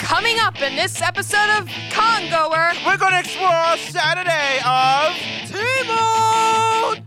Coming 0.00 0.38
up 0.40 0.60
in 0.62 0.76
this 0.76 1.02
episode 1.02 1.50
of 1.58 1.68
Congoer, 1.92 2.72
We're 2.86 2.96
going 2.96 3.12
to 3.12 3.18
explore 3.20 3.76
Saturday 3.76 4.58
of 4.64 5.14
T-Mode! 5.46 7.04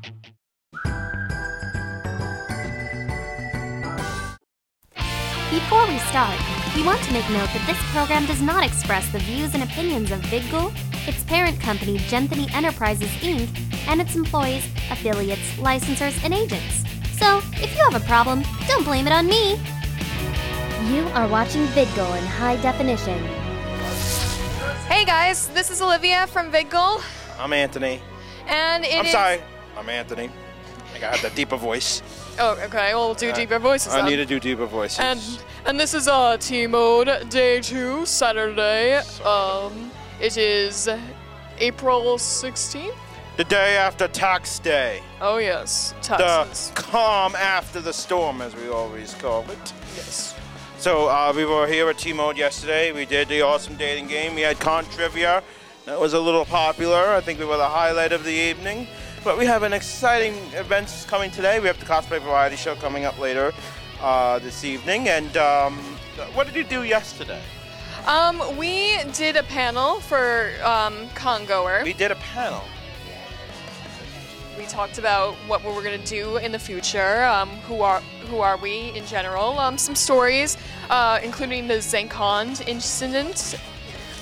Before 5.50 5.88
we 5.88 5.98
start, 6.00 6.40
we 6.76 6.84
want 6.84 7.02
to 7.04 7.14
make 7.14 7.28
note 7.32 7.50
that 7.50 7.64
this 7.66 7.82
program 7.92 8.28
does 8.28 8.42
not 8.42 8.64
express 8.64 9.12
the 9.12 9.20
views 9.20 9.56
and 9.56 9.64
opinions 9.64 10.12
of 10.12 10.20
VidGul, 10.22 10.72
its 11.08 11.24
parent 11.24 11.60
company 11.60 11.98
Genthany 11.98 12.54
Enterprises 12.54 13.10
Inc., 13.22 13.50
and 13.88 14.02
its 14.02 14.16
employees, 14.16 14.66
affiliates, 14.92 15.54
licensors, 15.54 16.24
and 16.24 16.34
agents. 16.34 16.84
So, 17.18 17.42
if 17.54 17.76
you 17.76 17.84
have 17.90 18.02
a 18.02 18.06
problem, 18.06 18.44
don't 18.68 18.86
blame 18.86 19.08
it 19.08 19.14
on 19.14 19.26
me. 19.28 19.60
You 20.90 21.08
are 21.14 21.28
watching 21.28 21.66
VidGul 21.68 22.18
in 22.18 22.26
high 22.26 22.58
definition. 22.58 23.18
hey 24.88 25.06
guys, 25.06 25.48
this 25.50 25.72
is 25.72 25.82
Olivia 25.82 26.28
from 26.28 26.52
VidGul, 26.52 27.02
I'm 27.40 27.54
Anthony. 27.54 28.02
and 28.48 28.84
it 28.84 29.00
I'm 29.00 29.06
is- 29.06 29.12
sorry. 29.12 29.40
I'm 29.78 29.90
Anthony. 29.90 30.30
I 30.94 31.00
gotta 31.00 31.14
have 31.18 31.22
that 31.22 31.36
deeper 31.36 31.58
voice. 31.58 32.02
Oh, 32.40 32.58
okay. 32.66 32.94
We'll 32.94 33.14
do 33.16 33.32
deeper 33.32 33.60
voices. 33.60 33.94
I 33.94 33.98
then. 34.02 34.06
need 34.10 34.16
to 34.18 34.26
do 34.26 34.40
deeper 34.40 34.66
voices. 34.66 35.00
And 35.00 35.20
and 35.66 35.80
this 35.80 35.94
is 35.94 36.08
uh 36.08 36.38
T 36.38 36.68
mode 36.68 37.30
day 37.30 37.62
two 37.62 38.06
Saturday. 38.06 38.98
Um, 39.24 39.92
it 40.22 40.38
is 40.38 40.88
April 41.60 42.18
sixteenth. 42.20 42.96
the 43.38 43.44
day 43.46 43.78
after 43.78 44.08
tax 44.08 44.60
day. 44.60 45.02
Oh 45.22 45.38
yes, 45.38 45.94
The 46.08 46.48
calm 46.76 47.36
after 47.36 47.80
the 47.82 47.94
storm, 47.94 48.42
as 48.42 48.56
we 48.56 48.68
always 48.70 49.14
call 49.16 49.42
it. 49.50 49.74
yes. 49.96 50.36
So 50.84 51.08
uh, 51.08 51.32
we 51.34 51.46
were 51.46 51.66
here 51.66 51.88
at 51.88 51.98
T-Mode 51.98 52.36
yesterday. 52.36 52.92
We 52.92 53.06
did 53.06 53.30
the 53.30 53.42
awesome 53.42 53.78
dating 53.78 54.08
game. 54.08 54.36
We 54.36 54.42
had 54.42 54.60
con 54.60 54.84
trivia. 54.84 55.42
That 55.86 55.98
was 55.98 56.12
a 56.12 56.20
little 56.20 56.44
popular. 56.44 57.12
I 57.12 57.22
think 57.22 57.40
we 57.40 57.46
were 57.46 57.56
the 57.56 57.70
highlight 57.70 58.12
of 58.12 58.26
the 58.26 58.34
evening. 58.34 58.88
But 59.24 59.38
we 59.38 59.46
have 59.46 59.64
an 59.64 59.72
exciting 59.72 60.36
event 60.52 61.06
coming 61.08 61.32
today. 61.32 61.62
We 61.62 61.68
have 61.68 61.80
the 61.80 61.86
cosplay 61.86 62.22
variety 62.22 62.58
show 62.58 62.76
coming 62.76 63.06
up 63.06 63.18
later 63.18 63.54
uh, 64.02 64.40
this 64.40 64.66
evening. 64.66 65.08
And 65.08 65.38
um, 65.38 65.78
what 66.34 66.48
did 66.48 66.56
you 66.58 66.66
do 66.66 66.84
yesterday? 66.84 67.42
Um, 68.06 68.42
we 68.58 69.02
did 69.14 69.38
a 69.38 69.44
panel 69.44 70.02
for 70.02 70.52
um 70.66 71.08
Congoer. 71.16 71.86
We 71.86 71.94
did 71.94 72.12
a 72.12 72.16
panel. 72.16 72.66
We 74.58 74.66
talked 74.66 74.98
about 74.98 75.34
what 75.48 75.64
we 75.64 75.72
were 75.72 75.82
gonna 75.82 75.98
do 75.98 76.38
in 76.38 76.52
the 76.52 76.60
future. 76.60 77.24
Um, 77.24 77.50
who 77.68 77.82
are 77.82 78.02
who 78.30 78.40
are 78.40 78.58
we 78.58 78.92
in 78.96 79.06
general? 79.06 79.60
Um, 79.60 79.78
some 79.78 79.96
stories, 79.96 80.58
uh, 80.94 81.20
including 81.24 81.68
the 81.68 81.76
Zenkon 81.76 82.66
incident, 82.68 83.56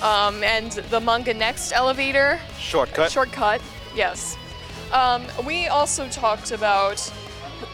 um, 0.00 0.42
and 0.42 0.72
the 0.72 0.98
manga 1.00 1.34
next 1.34 1.70
elevator. 1.72 2.40
Shortcut. 2.58 3.12
Shortcut, 3.12 3.60
yes. 3.94 4.38
Um, 4.90 5.22
we 5.44 5.68
also 5.68 6.08
talked 6.08 6.50
about 6.50 7.12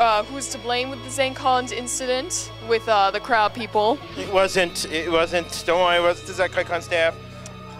uh, 0.00 0.24
who's 0.24 0.48
to 0.48 0.58
blame 0.58 0.90
with 0.90 1.02
the 1.04 1.10
Zancons 1.10 1.70
incident 1.70 2.50
with 2.68 2.88
uh, 2.88 3.12
the 3.12 3.20
crowd 3.20 3.54
people. 3.54 3.98
It 4.16 4.32
wasn't. 4.32 4.84
It 4.86 5.10
wasn't. 5.10 5.62
Don't 5.64 5.80
worry. 5.80 5.98
It 5.98 6.02
wasn't 6.02 6.36
the 6.36 6.42
Zekai 6.42 6.82
staff. 6.82 7.14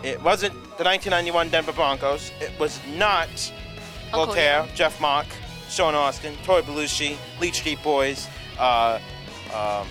It 0.04 0.22
wasn't 0.22 0.54
the 0.78 0.84
1991 0.84 1.48
Denver 1.48 1.72
Broncos. 1.72 2.30
It 2.40 2.52
was 2.60 2.78
not 2.94 3.28
Uncle 4.12 4.26
Voltaire, 4.26 4.64
Ian. 4.64 4.76
Jeff 4.76 5.00
Mock, 5.00 5.26
Sean 5.68 5.96
Austin, 5.96 6.36
Toy 6.44 6.62
Belushi, 6.62 7.16
Leech 7.40 7.64
Deep 7.64 7.82
Boys, 7.82 8.28
uh, 8.60 9.00
um, 9.52 9.88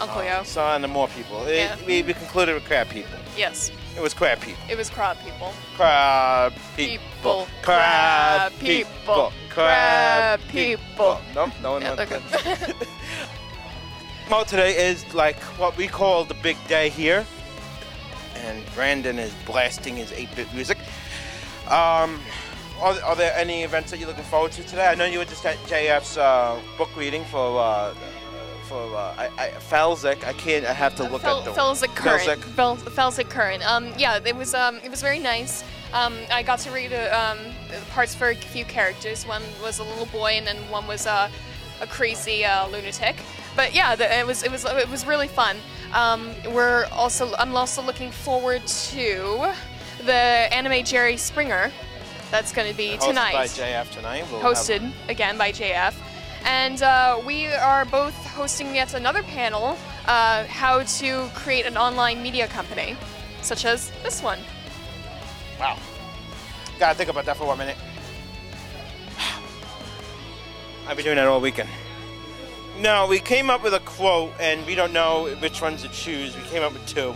Uncle 0.00 0.20
uh, 0.20 0.24
Yo. 0.24 0.42
so 0.44 0.62
on 0.62 0.84
and 0.84 0.92
more 0.92 1.08
people. 1.08 1.44
It- 1.46 1.56
Yeah. 1.56 1.76
we, 1.86 2.02
we 2.02 2.12
concluded 2.14 2.54
with 2.54 2.64
crab 2.64 2.88
people. 2.88 3.18
Yes, 3.36 3.70
It 3.96 4.00
was 4.02 4.14
crab 4.14 4.40
people. 4.40 4.62
it 4.68 4.76
was 4.76 4.88
crowd 4.90 5.16
people. 5.24 5.52
Crab 5.76 6.52
people. 6.76 7.46
Crab 7.62 8.52
Crab 8.52 8.52
people. 8.60 9.32
Crab 9.48 10.40
Crab 10.40 10.48
people. 10.48 11.20
No, 11.34 11.50
no 11.62 11.72
one 11.72 11.82
Yeah, 11.82 11.92
okay. 11.92 12.20
Well, 14.30 14.44
today 14.44 14.88
is 14.90 15.04
like 15.14 15.36
what 15.56 15.76
we 15.76 15.86
call 15.86 16.24
the 16.24 16.34
big 16.42 16.56
day 16.66 16.88
here, 16.88 17.24
and 18.34 18.60
Brandon 18.74 19.20
is 19.20 19.32
blasting 19.46 19.94
his 19.96 20.10
8-bit 20.10 20.52
music. 20.52 20.78
Um, 21.68 22.18
are, 22.80 23.00
are 23.04 23.14
there 23.14 23.32
any 23.36 23.62
events 23.62 23.92
that 23.92 23.98
you're 24.00 24.08
looking 24.08 24.24
forward 24.24 24.50
to 24.52 24.64
today? 24.64 24.86
I 24.88 24.96
know 24.96 25.04
you 25.04 25.20
were 25.20 25.24
just 25.26 25.46
at 25.46 25.56
JF's 25.68 26.16
uh, 26.18 26.58
book 26.76 26.90
reading 26.96 27.24
for 27.26 27.60
uh, 27.60 27.94
for 28.68 28.94
uh, 28.96 29.14
I, 29.16 29.30
I. 29.38 29.52
I 30.24 30.32
can't. 30.32 30.66
I 30.66 30.72
have 30.72 30.96
to 30.96 31.04
look 31.04 31.22
Fel- 31.22 31.38
at 31.38 31.44
the 31.44 31.52
Felsic 31.52 31.94
Current. 31.94 32.42
Current. 33.30 33.70
Um, 33.70 33.92
yeah, 33.96 34.18
it 34.24 34.36
was 34.36 34.54
um, 34.54 34.76
it 34.84 34.90
was 34.90 35.00
very 35.00 35.18
nice. 35.18 35.64
Um, 35.92 36.16
I 36.30 36.42
got 36.42 36.58
to 36.60 36.70
read 36.70 36.92
uh, 36.92 37.34
um, 37.36 37.38
the 37.68 37.80
parts 37.90 38.14
for 38.14 38.30
a 38.30 38.34
few 38.34 38.64
characters. 38.64 39.26
One 39.26 39.42
was 39.62 39.78
a 39.78 39.84
little 39.84 40.06
boy, 40.06 40.32
and 40.32 40.46
then 40.46 40.56
one 40.70 40.86
was 40.86 41.06
uh, 41.06 41.30
a 41.80 41.86
crazy 41.86 42.44
uh, 42.44 42.68
lunatic. 42.68 43.16
But 43.54 43.74
yeah, 43.74 43.96
the, 43.96 44.18
it 44.18 44.26
was 44.26 44.42
it 44.42 44.50
was 44.50 44.64
it 44.64 44.88
was 44.88 45.06
really 45.06 45.28
fun. 45.28 45.56
Um, 45.94 46.32
we're 46.52 46.86
also 46.92 47.34
I'm 47.38 47.54
also 47.54 47.82
looking 47.82 48.10
forward 48.10 48.66
to 48.66 49.52
the 50.04 50.12
anime 50.12 50.84
Jerry 50.84 51.16
Springer. 51.16 51.72
That's 52.30 52.52
going 52.52 52.68
to 52.70 52.76
be 52.76 52.96
Hosted 52.96 53.08
tonight 53.08 53.32
by 53.32 53.46
JF 53.46 53.90
tonight. 53.92 54.24
We'll 54.30 54.40
hosted 54.40 54.92
again 55.08 55.38
by 55.38 55.52
JF. 55.52 55.94
And 56.44 56.82
uh, 56.82 57.20
we 57.26 57.46
are 57.46 57.84
both 57.84 58.14
hosting 58.26 58.74
yet 58.74 58.94
another 58.94 59.22
panel 59.22 59.76
uh, 60.06 60.44
how 60.44 60.82
to 60.82 61.28
create 61.34 61.66
an 61.66 61.76
online 61.76 62.22
media 62.22 62.46
company, 62.46 62.96
such 63.42 63.64
as 63.64 63.90
this 64.02 64.22
one. 64.22 64.38
Wow. 65.58 65.78
Gotta 66.78 66.96
think 66.96 67.10
about 67.10 67.24
that 67.24 67.36
for 67.36 67.46
one 67.46 67.58
minute. 67.58 67.76
I've 70.86 70.96
been 70.96 71.04
doing 71.04 71.16
that 71.16 71.26
all 71.26 71.40
weekend. 71.40 71.68
No, 72.78 73.06
we 73.06 73.18
came 73.18 73.48
up 73.50 73.64
with 73.64 73.74
a 73.74 73.80
quote, 73.80 74.32
and 74.38 74.64
we 74.66 74.74
don't 74.74 74.92
know 74.92 75.34
which 75.40 75.62
ones 75.62 75.82
to 75.82 75.88
choose. 75.88 76.36
We 76.36 76.42
came 76.42 76.62
up 76.62 76.74
with 76.74 76.86
two. 76.86 77.14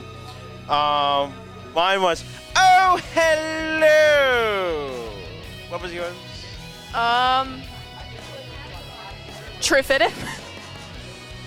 Um, 0.73 1.35
mine 1.75 2.01
was, 2.01 2.25
"Oh, 2.57 2.99
hello." 3.15 5.11
What 5.69 5.83
was 5.83 5.93
yours? 5.93 6.15
Um, 6.95 7.63
Trifid. 9.71 10.01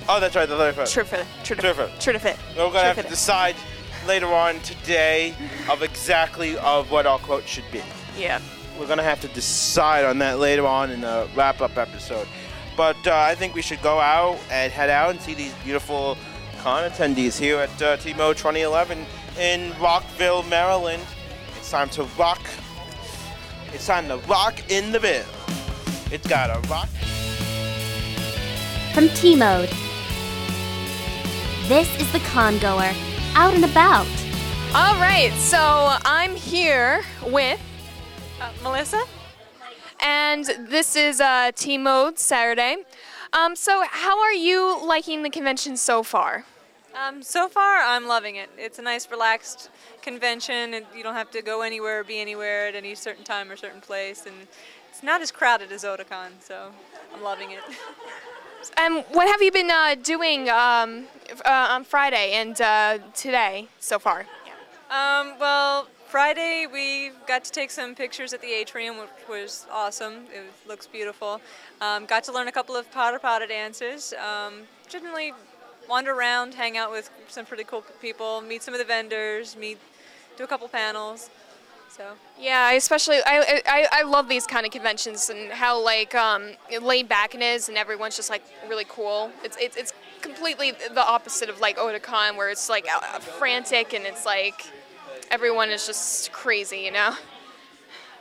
Oh, 0.08 0.18
that's 0.22 0.34
right, 0.34 0.48
the 0.48 0.56
one. 0.56 0.74
Trifid. 0.74 1.26
Trifid. 1.44 1.90
Trifid. 2.00 2.38
We're 2.56 2.72
gonna 2.72 2.94
have 2.94 2.96
to 2.96 3.10
decide 3.10 3.54
later 4.08 4.28
on 4.28 4.62
today 4.62 5.36
of 5.70 5.84
exactly 5.84 6.58
of 6.60 6.90
what 6.90 7.06
our 7.06 7.20
quote 7.20 7.46
should 7.46 7.70
be. 7.70 7.82
Yeah. 8.18 8.40
We're 8.80 8.88
gonna 8.88 9.04
have 9.04 9.20
to 9.22 9.28
decide 9.28 10.06
on 10.06 10.20
that 10.20 10.40
later 10.40 10.66
on 10.66 10.90
in 10.90 11.02
the 11.02 11.28
wrap-up 11.36 11.78
episode. 11.78 12.26
But 12.78 12.96
uh, 13.06 13.14
I 13.14 13.36
think 13.36 13.56
we 13.56 13.62
should 13.62 13.82
go 13.82 14.00
out 14.00 14.40
and 14.50 14.72
head 14.72 14.90
out 14.90 15.12
and 15.12 15.20
see 15.20 15.34
these 15.34 15.54
beautiful 15.56 16.18
con 16.62 16.90
attendees 16.90 17.38
here 17.38 17.58
at 17.60 17.82
uh, 17.82 17.98
TMO 17.98 18.32
2011 18.32 19.06
in 19.38 19.74
Rockville, 19.82 20.44
Maryland. 20.44 21.04
It's 21.58 21.70
time 21.70 21.90
to 21.90 22.04
rock. 22.18 22.42
It's 23.74 23.86
time 23.86 24.08
to 24.08 24.16
rock 24.30 24.72
in 24.72 24.94
the 24.94 25.02
bill. 25.02 25.26
It's 26.10 26.26
gotta 26.26 26.66
rock. 26.70 26.88
From 28.94 29.10
T 29.10 29.36
Mode. 29.36 29.70
This 31.68 32.00
is 32.00 32.12
the 32.12 32.20
Congoer, 32.20 32.94
out 33.34 33.56
and 33.56 33.66
about. 33.66 34.06
All 34.76 34.94
right, 35.00 35.32
so 35.40 35.98
I'm 36.06 36.36
here 36.36 37.04
with 37.26 37.60
uh, 38.40 38.52
Melissa, 38.62 39.04
and 40.00 40.46
this 40.46 40.96
is 40.96 41.20
uh, 41.20 41.50
T 41.56 41.80
Mode 41.80 42.20
Saturday. 42.20 42.84
Um, 43.34 43.56
so, 43.56 43.84
how 43.90 44.20
are 44.22 44.32
you 44.32 44.80
liking 44.86 45.24
the 45.24 45.32
convention 45.32 45.76
so 45.76 46.04
far? 46.04 46.46
Um, 46.94 47.24
so 47.24 47.50
far, 47.50 47.78
I'm 47.80 48.06
loving 48.06 48.36
it. 48.36 48.52
It's 48.60 48.78
a 48.78 48.84
nice, 48.84 49.10
relaxed 49.10 49.72
convention, 50.04 50.76
and 50.76 50.86
you 50.96 51.02
don't 51.02 51.16
have 51.16 51.32
to 51.32 51.42
go 51.42 51.64
anywhere, 51.64 52.02
or 52.02 52.04
be 52.04 52.22
anywhere 52.22 52.68
at 52.68 52.76
any 52.76 52.94
certain 52.94 53.24
time 53.24 53.50
or 53.50 53.56
certain 53.56 53.82
place, 53.82 54.28
and 54.28 54.36
it's 54.92 55.02
not 55.02 55.20
as 55.24 55.32
crowded 55.32 55.72
as 55.72 55.84
Otakon, 55.84 56.34
so 56.40 56.72
I'm 57.12 57.24
loving 57.24 57.50
it. 57.50 57.62
And 58.78 59.04
what 59.12 59.28
have 59.28 59.42
you 59.42 59.52
been 59.52 59.70
uh, 59.70 59.96
doing 59.96 60.50
um, 60.50 61.06
uh, 61.46 61.68
on 61.72 61.84
Friday 61.84 62.34
and 62.34 62.60
uh, 62.62 63.00
today 63.14 63.68
so 63.80 64.00
far? 64.00 64.26
Um, 64.90 65.34
well, 65.40 65.88
Friday 66.08 66.68
we 66.72 67.12
got 67.28 67.44
to 67.44 67.52
take 67.52 67.72
some 67.72 67.96
pictures 67.96 68.34
at 68.34 68.42
the 68.42 68.54
atrium, 68.54 68.98
which 68.98 69.10
was 69.28 69.66
awesome. 69.72 70.26
It 70.34 70.44
looks 70.68 70.86
beautiful. 70.86 71.42
Um, 71.82 72.06
got 72.06 72.24
to 72.26 72.32
learn 72.32 72.48
a 72.48 72.52
couple 72.52 72.76
of 72.76 72.92
Para 72.92 73.20
Para 73.20 73.48
dances. 73.48 74.14
Um, 74.14 74.54
generally 74.88 75.34
wander 75.90 76.14
around, 76.14 76.54
hang 76.54 76.78
out 76.78 76.92
with 76.92 77.10
some 77.28 77.46
pretty 77.46 77.64
cool 77.64 77.84
people, 78.02 78.42
meet 78.42 78.62
some 78.64 78.74
of 78.74 78.80
the 78.80 78.86
vendors, 78.86 79.58
meet, 79.58 79.78
do 80.38 80.44
a 80.44 80.48
couple 80.48 80.68
panels. 80.68 81.30
So 81.96 82.14
Yeah, 82.40 82.66
I 82.72 82.74
especially 82.74 83.18
I, 83.24 83.62
I 83.68 83.88
I 83.92 84.02
love 84.02 84.28
these 84.28 84.48
kind 84.48 84.66
of 84.66 84.72
conventions 84.72 85.30
and 85.30 85.52
how 85.52 85.80
like 85.80 86.16
um, 86.16 86.54
laid 86.82 87.08
back 87.08 87.36
it 87.36 87.42
is, 87.42 87.70
and 87.70 87.78
everyone's 87.78 88.16
just 88.16 88.32
like 88.32 88.44
really 88.68 88.86
cool. 88.90 89.32
It's 89.44 89.56
it's 89.62 89.78
it's 89.78 89.94
completely 90.22 90.72
the 90.72 91.06
opposite 91.06 91.50
of 91.50 91.60
like 91.60 91.78
Otakon, 91.78 92.36
where 92.36 92.50
it's 92.50 92.68
like 92.68 92.88
uh, 92.92 93.20
frantic 93.20 93.94
and 93.94 94.08
it's 94.08 94.26
like 94.26 94.66
everyone 95.30 95.70
is 95.70 95.86
just 95.86 96.32
crazy, 96.32 96.80
you 96.80 96.92
know. 96.92 97.16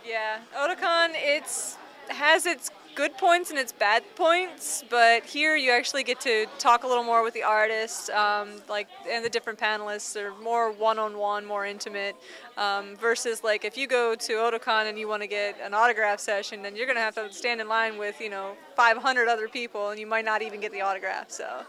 yeah, 0.06 0.40
Otakon 0.54 1.12
it's 1.14 1.78
has 2.08 2.44
its 2.44 2.70
good 2.94 3.16
points 3.16 3.50
and 3.50 3.58
its 3.58 3.72
bad 3.72 4.02
points, 4.16 4.84
but 4.90 5.24
here 5.24 5.56
you 5.56 5.70
actually 5.70 6.04
get 6.04 6.20
to 6.20 6.46
talk 6.58 6.84
a 6.84 6.86
little 6.86 7.04
more 7.04 7.22
with 7.22 7.34
the 7.34 7.42
artists, 7.42 8.08
um, 8.10 8.50
like 8.68 8.88
and 9.08 9.24
the 9.24 9.28
different 9.30 9.58
panelists. 9.58 10.12
They're 10.12 10.34
more 10.42 10.72
one-on-one, 10.72 11.44
more 11.44 11.64
intimate. 11.66 12.16
Um, 12.56 12.96
versus 12.96 13.42
like 13.42 13.64
if 13.64 13.76
you 13.76 13.86
go 13.86 14.14
to 14.14 14.32
Otakon 14.34 14.88
and 14.88 14.98
you 14.98 15.08
want 15.08 15.22
to 15.22 15.28
get 15.28 15.58
an 15.62 15.74
autograph 15.74 16.20
session, 16.20 16.62
then 16.62 16.76
you're 16.76 16.86
gonna 16.86 17.00
have 17.00 17.14
to 17.14 17.32
stand 17.32 17.60
in 17.60 17.68
line 17.68 17.98
with 17.98 18.20
you 18.20 18.30
know 18.30 18.56
500 18.76 19.28
other 19.28 19.48
people, 19.48 19.90
and 19.90 19.98
you 19.98 20.06
might 20.06 20.24
not 20.24 20.42
even 20.42 20.60
get 20.60 20.72
the 20.72 20.80
autograph. 20.80 21.30
So. 21.30 21.64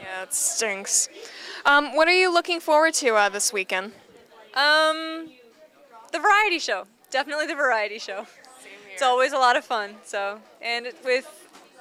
Yeah, 0.00 0.22
it 0.24 0.34
stinks. 0.34 1.08
Um, 1.64 1.94
what 1.94 2.08
are 2.08 2.14
you 2.14 2.32
looking 2.32 2.58
forward 2.58 2.92
to 2.94 3.14
uh, 3.14 3.28
this 3.28 3.52
weekend? 3.52 3.92
Um, 4.54 5.30
the 6.10 6.18
variety 6.18 6.58
show. 6.58 6.86
Definitely 7.12 7.46
the 7.46 7.54
variety 7.54 7.98
show. 7.98 8.26
It's 8.90 9.02
always 9.02 9.32
a 9.34 9.38
lot 9.38 9.54
of 9.56 9.64
fun. 9.66 9.96
So, 10.02 10.40
and 10.62 10.88
with 11.04 11.26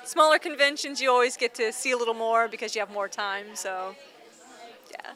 smaller 0.03 0.37
conventions, 0.37 1.01
you 1.01 1.09
always 1.09 1.37
get 1.37 1.55
to 1.55 1.71
see 1.71 1.91
a 1.91 1.97
little 1.97 2.13
more 2.13 2.49
because 2.49 2.75
you 2.75 2.81
have 2.81 2.91
more 2.91 3.07
time. 3.07 3.45
So, 3.53 3.95
yeah. 4.91 5.11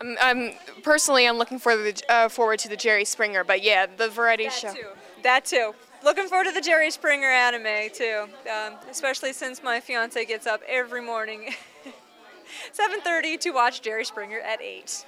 I'm, 0.00 0.16
I'm 0.20 0.52
personally 0.82 1.26
I'm 1.28 1.38
looking 1.38 1.60
for 1.60 1.76
the, 1.76 2.02
uh, 2.08 2.28
forward 2.28 2.58
to 2.60 2.68
the 2.68 2.76
Jerry 2.76 3.04
Springer, 3.04 3.44
but 3.44 3.62
yeah, 3.62 3.86
the 3.86 4.08
variety 4.08 4.44
That 4.44 4.52
show. 4.52 4.72
too. 4.74 4.88
That 5.22 5.44
too. 5.44 5.72
Looking 6.02 6.26
forward 6.26 6.44
to 6.46 6.52
the 6.52 6.60
Jerry 6.60 6.90
Springer 6.90 7.28
anime 7.28 7.90
too, 7.94 8.26
um, 8.52 8.74
especially 8.90 9.32
since 9.32 9.62
my 9.62 9.78
fiance 9.78 10.24
gets 10.24 10.48
up 10.48 10.62
every 10.68 11.00
morning, 11.02 11.54
7:30 12.72 13.38
to 13.40 13.50
watch 13.50 13.82
Jerry 13.82 14.04
Springer 14.04 14.40
at 14.40 14.60
8. 14.60 15.04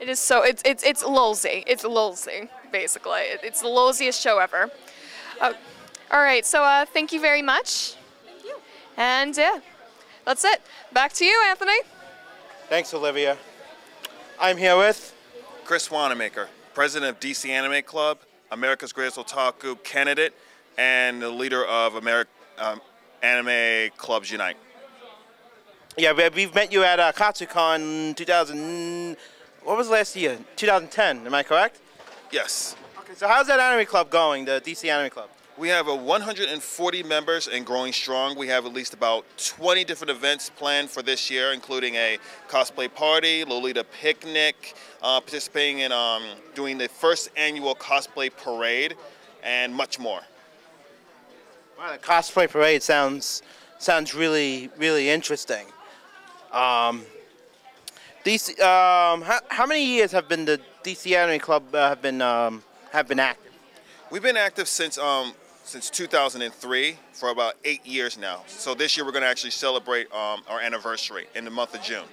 It 0.00 0.08
is 0.08 0.18
so 0.18 0.42
it's 0.42 0.62
it's 0.66 0.82
it's 0.82 1.02
lulzy. 1.02 1.62
It's 1.66 1.84
lulzy 1.84 2.48
basically. 2.72 3.20
It's 3.42 3.60
the 3.60 3.68
lulziest 3.68 4.20
show 4.20 4.38
ever. 4.38 4.70
Uh, 5.40 5.52
all 6.10 6.20
right, 6.20 6.44
so 6.44 6.62
uh, 6.64 6.84
thank 6.86 7.12
you 7.12 7.20
very 7.20 7.42
much. 7.42 7.94
Thank 8.24 8.44
you. 8.44 8.56
And 8.96 9.36
yeah, 9.36 9.60
that's 10.24 10.44
it. 10.44 10.60
Back 10.92 11.12
to 11.14 11.24
you, 11.24 11.40
Anthony. 11.48 11.78
Thanks, 12.68 12.92
Olivia. 12.94 13.36
I'm 14.40 14.56
here 14.56 14.76
with. 14.76 15.14
Chris 15.64 15.90
Wanamaker, 15.90 16.48
president 16.74 17.10
of 17.10 17.20
DC 17.20 17.48
Anime 17.48 17.82
Club, 17.84 18.18
America's 18.50 18.92
Greatest 18.92 19.16
Otaku 19.16 19.80
candidate, 19.84 20.34
and 20.76 21.22
the 21.22 21.28
leader 21.30 21.64
of 21.64 21.92
Ameri- 21.92 22.26
um, 22.58 22.80
Anime 23.22 23.90
Clubs 23.96 24.30
Unite. 24.30 24.56
Yeah, 25.96 26.12
we- 26.12 26.28
we've 26.30 26.54
met 26.54 26.72
you 26.72 26.82
at 26.82 26.98
uh, 26.98 27.12
KatsuCon 27.12 28.16
2000. 28.16 29.16
What 29.62 29.76
was 29.76 29.88
last 29.88 30.16
year? 30.16 30.38
2010. 30.56 31.26
Am 31.26 31.34
I 31.34 31.42
correct? 31.44 31.78
Yes. 32.32 32.76
Okay. 32.98 33.12
So 33.14 33.28
how's 33.28 33.46
that 33.48 33.60
anime 33.60 33.84
club 33.84 34.08
going? 34.08 34.46
The 34.46 34.62
DC 34.64 34.88
Anime 34.88 35.10
Club. 35.10 35.28
We 35.58 35.68
have 35.68 35.86
a 35.86 35.94
140 35.94 37.02
members 37.02 37.46
and 37.46 37.66
growing 37.66 37.92
strong. 37.92 38.38
We 38.38 38.48
have 38.48 38.64
at 38.64 38.72
least 38.72 38.94
about 38.94 39.26
20 39.36 39.84
different 39.84 40.10
events 40.10 40.48
planned 40.48 40.88
for 40.88 41.02
this 41.02 41.30
year, 41.30 41.52
including 41.52 41.94
a 41.96 42.16
cosplay 42.48 42.92
party, 42.92 43.44
Lolita 43.44 43.84
picnic, 43.84 44.74
uh, 45.02 45.20
participating 45.20 45.80
in 45.80 45.92
um, 45.92 46.22
doing 46.54 46.78
the 46.78 46.88
first 46.88 47.28
annual 47.36 47.74
cosplay 47.74 48.34
parade, 48.34 48.94
and 49.42 49.74
much 49.74 49.98
more. 49.98 50.22
Wow, 51.78 51.92
the 51.92 51.98
cosplay 51.98 52.48
parade 52.48 52.82
sounds 52.82 53.42
sounds 53.78 54.14
really 54.14 54.70
really 54.78 55.10
interesting. 55.10 55.66
Um, 56.50 57.04
DC. 58.24 58.58
Um, 58.60 59.20
how, 59.20 59.40
how 59.48 59.66
many 59.66 59.84
years 59.84 60.12
have 60.12 60.28
been 60.30 60.46
the 60.46 60.60
DC 60.82 61.16
Anime 61.16 61.38
Club 61.38 61.74
uh, 61.74 61.88
have 61.88 62.02
been 62.02 62.20
um, 62.20 62.62
have 62.92 63.08
been 63.08 63.20
active? 63.20 63.52
We've 64.10 64.22
been 64.22 64.36
active 64.36 64.68
since 64.68 64.98
um, 64.98 65.32
since 65.64 65.90
2003 65.90 66.96
for 67.12 67.30
about 67.30 67.54
eight 67.64 67.86
years 67.86 68.18
now. 68.18 68.42
So 68.46 68.74
this 68.74 68.96
year 68.96 69.06
we're 69.06 69.12
going 69.12 69.22
to 69.22 69.28
actually 69.28 69.50
celebrate 69.50 70.12
um, 70.12 70.42
our 70.48 70.60
anniversary 70.60 71.26
in 71.34 71.44
the 71.44 71.50
month 71.50 71.74
of 71.74 71.82
June. 71.82 72.04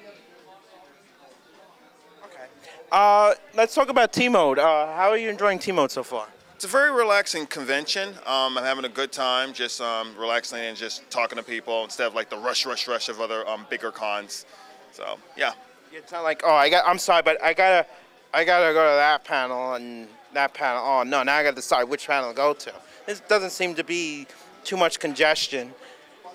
Okay. 2.23 2.45
Uh, 2.91 3.33
let's 3.55 3.73
talk 3.73 3.89
about 3.89 4.13
T 4.13 4.29
Mode. 4.29 4.59
Uh, 4.59 4.93
how 4.95 5.09
are 5.09 5.17
you 5.17 5.29
enjoying 5.29 5.57
T 5.57 5.71
Mode 5.71 5.91
so 5.91 6.03
far? 6.03 6.27
It's 6.55 6.65
a 6.65 6.67
very 6.67 6.91
relaxing 6.91 7.47
convention. 7.47 8.09
Um, 8.25 8.57
I'm 8.57 8.63
having 8.65 8.83
a 8.85 8.89
good 8.89 9.11
time, 9.11 9.53
just 9.53 9.79
um, 9.79 10.13
relaxing 10.17 10.59
and 10.59 10.77
just 10.77 11.09
talking 11.09 11.37
to 11.37 11.43
people 11.43 11.85
instead 11.85 12.05
of 12.05 12.13
like 12.13 12.29
the 12.29 12.37
rush, 12.37 12.65
rush, 12.65 12.87
rush 12.87 13.09
of 13.09 13.21
other 13.21 13.47
um, 13.47 13.65
bigger 13.69 13.91
cons. 13.91 14.45
So 14.91 15.17
yeah, 15.37 15.53
It's 15.91 16.11
not 16.11 16.23
like 16.23 16.41
oh 16.43 16.53
I 16.53 16.69
got 16.69 16.85
I'm 16.87 16.99
sorry 16.99 17.23
but 17.23 17.41
I 17.43 17.53
gotta 17.53 17.85
I 18.33 18.43
gotta 18.43 18.73
go 18.73 18.83
to 18.83 18.95
that 18.95 19.23
panel 19.23 19.73
and 19.73 20.07
that 20.33 20.53
panel. 20.53 20.83
Oh 20.85 21.03
no, 21.03 21.23
now 21.23 21.35
I 21.35 21.43
gotta 21.43 21.55
decide 21.55 21.85
which 21.85 22.07
panel 22.07 22.29
to 22.29 22.35
go 22.35 22.53
to. 22.53 22.73
This 23.05 23.21
doesn't 23.21 23.49
seem 23.51 23.73
to 23.75 23.83
be 23.83 24.27
too 24.63 24.77
much 24.77 24.99
congestion. 24.99 25.73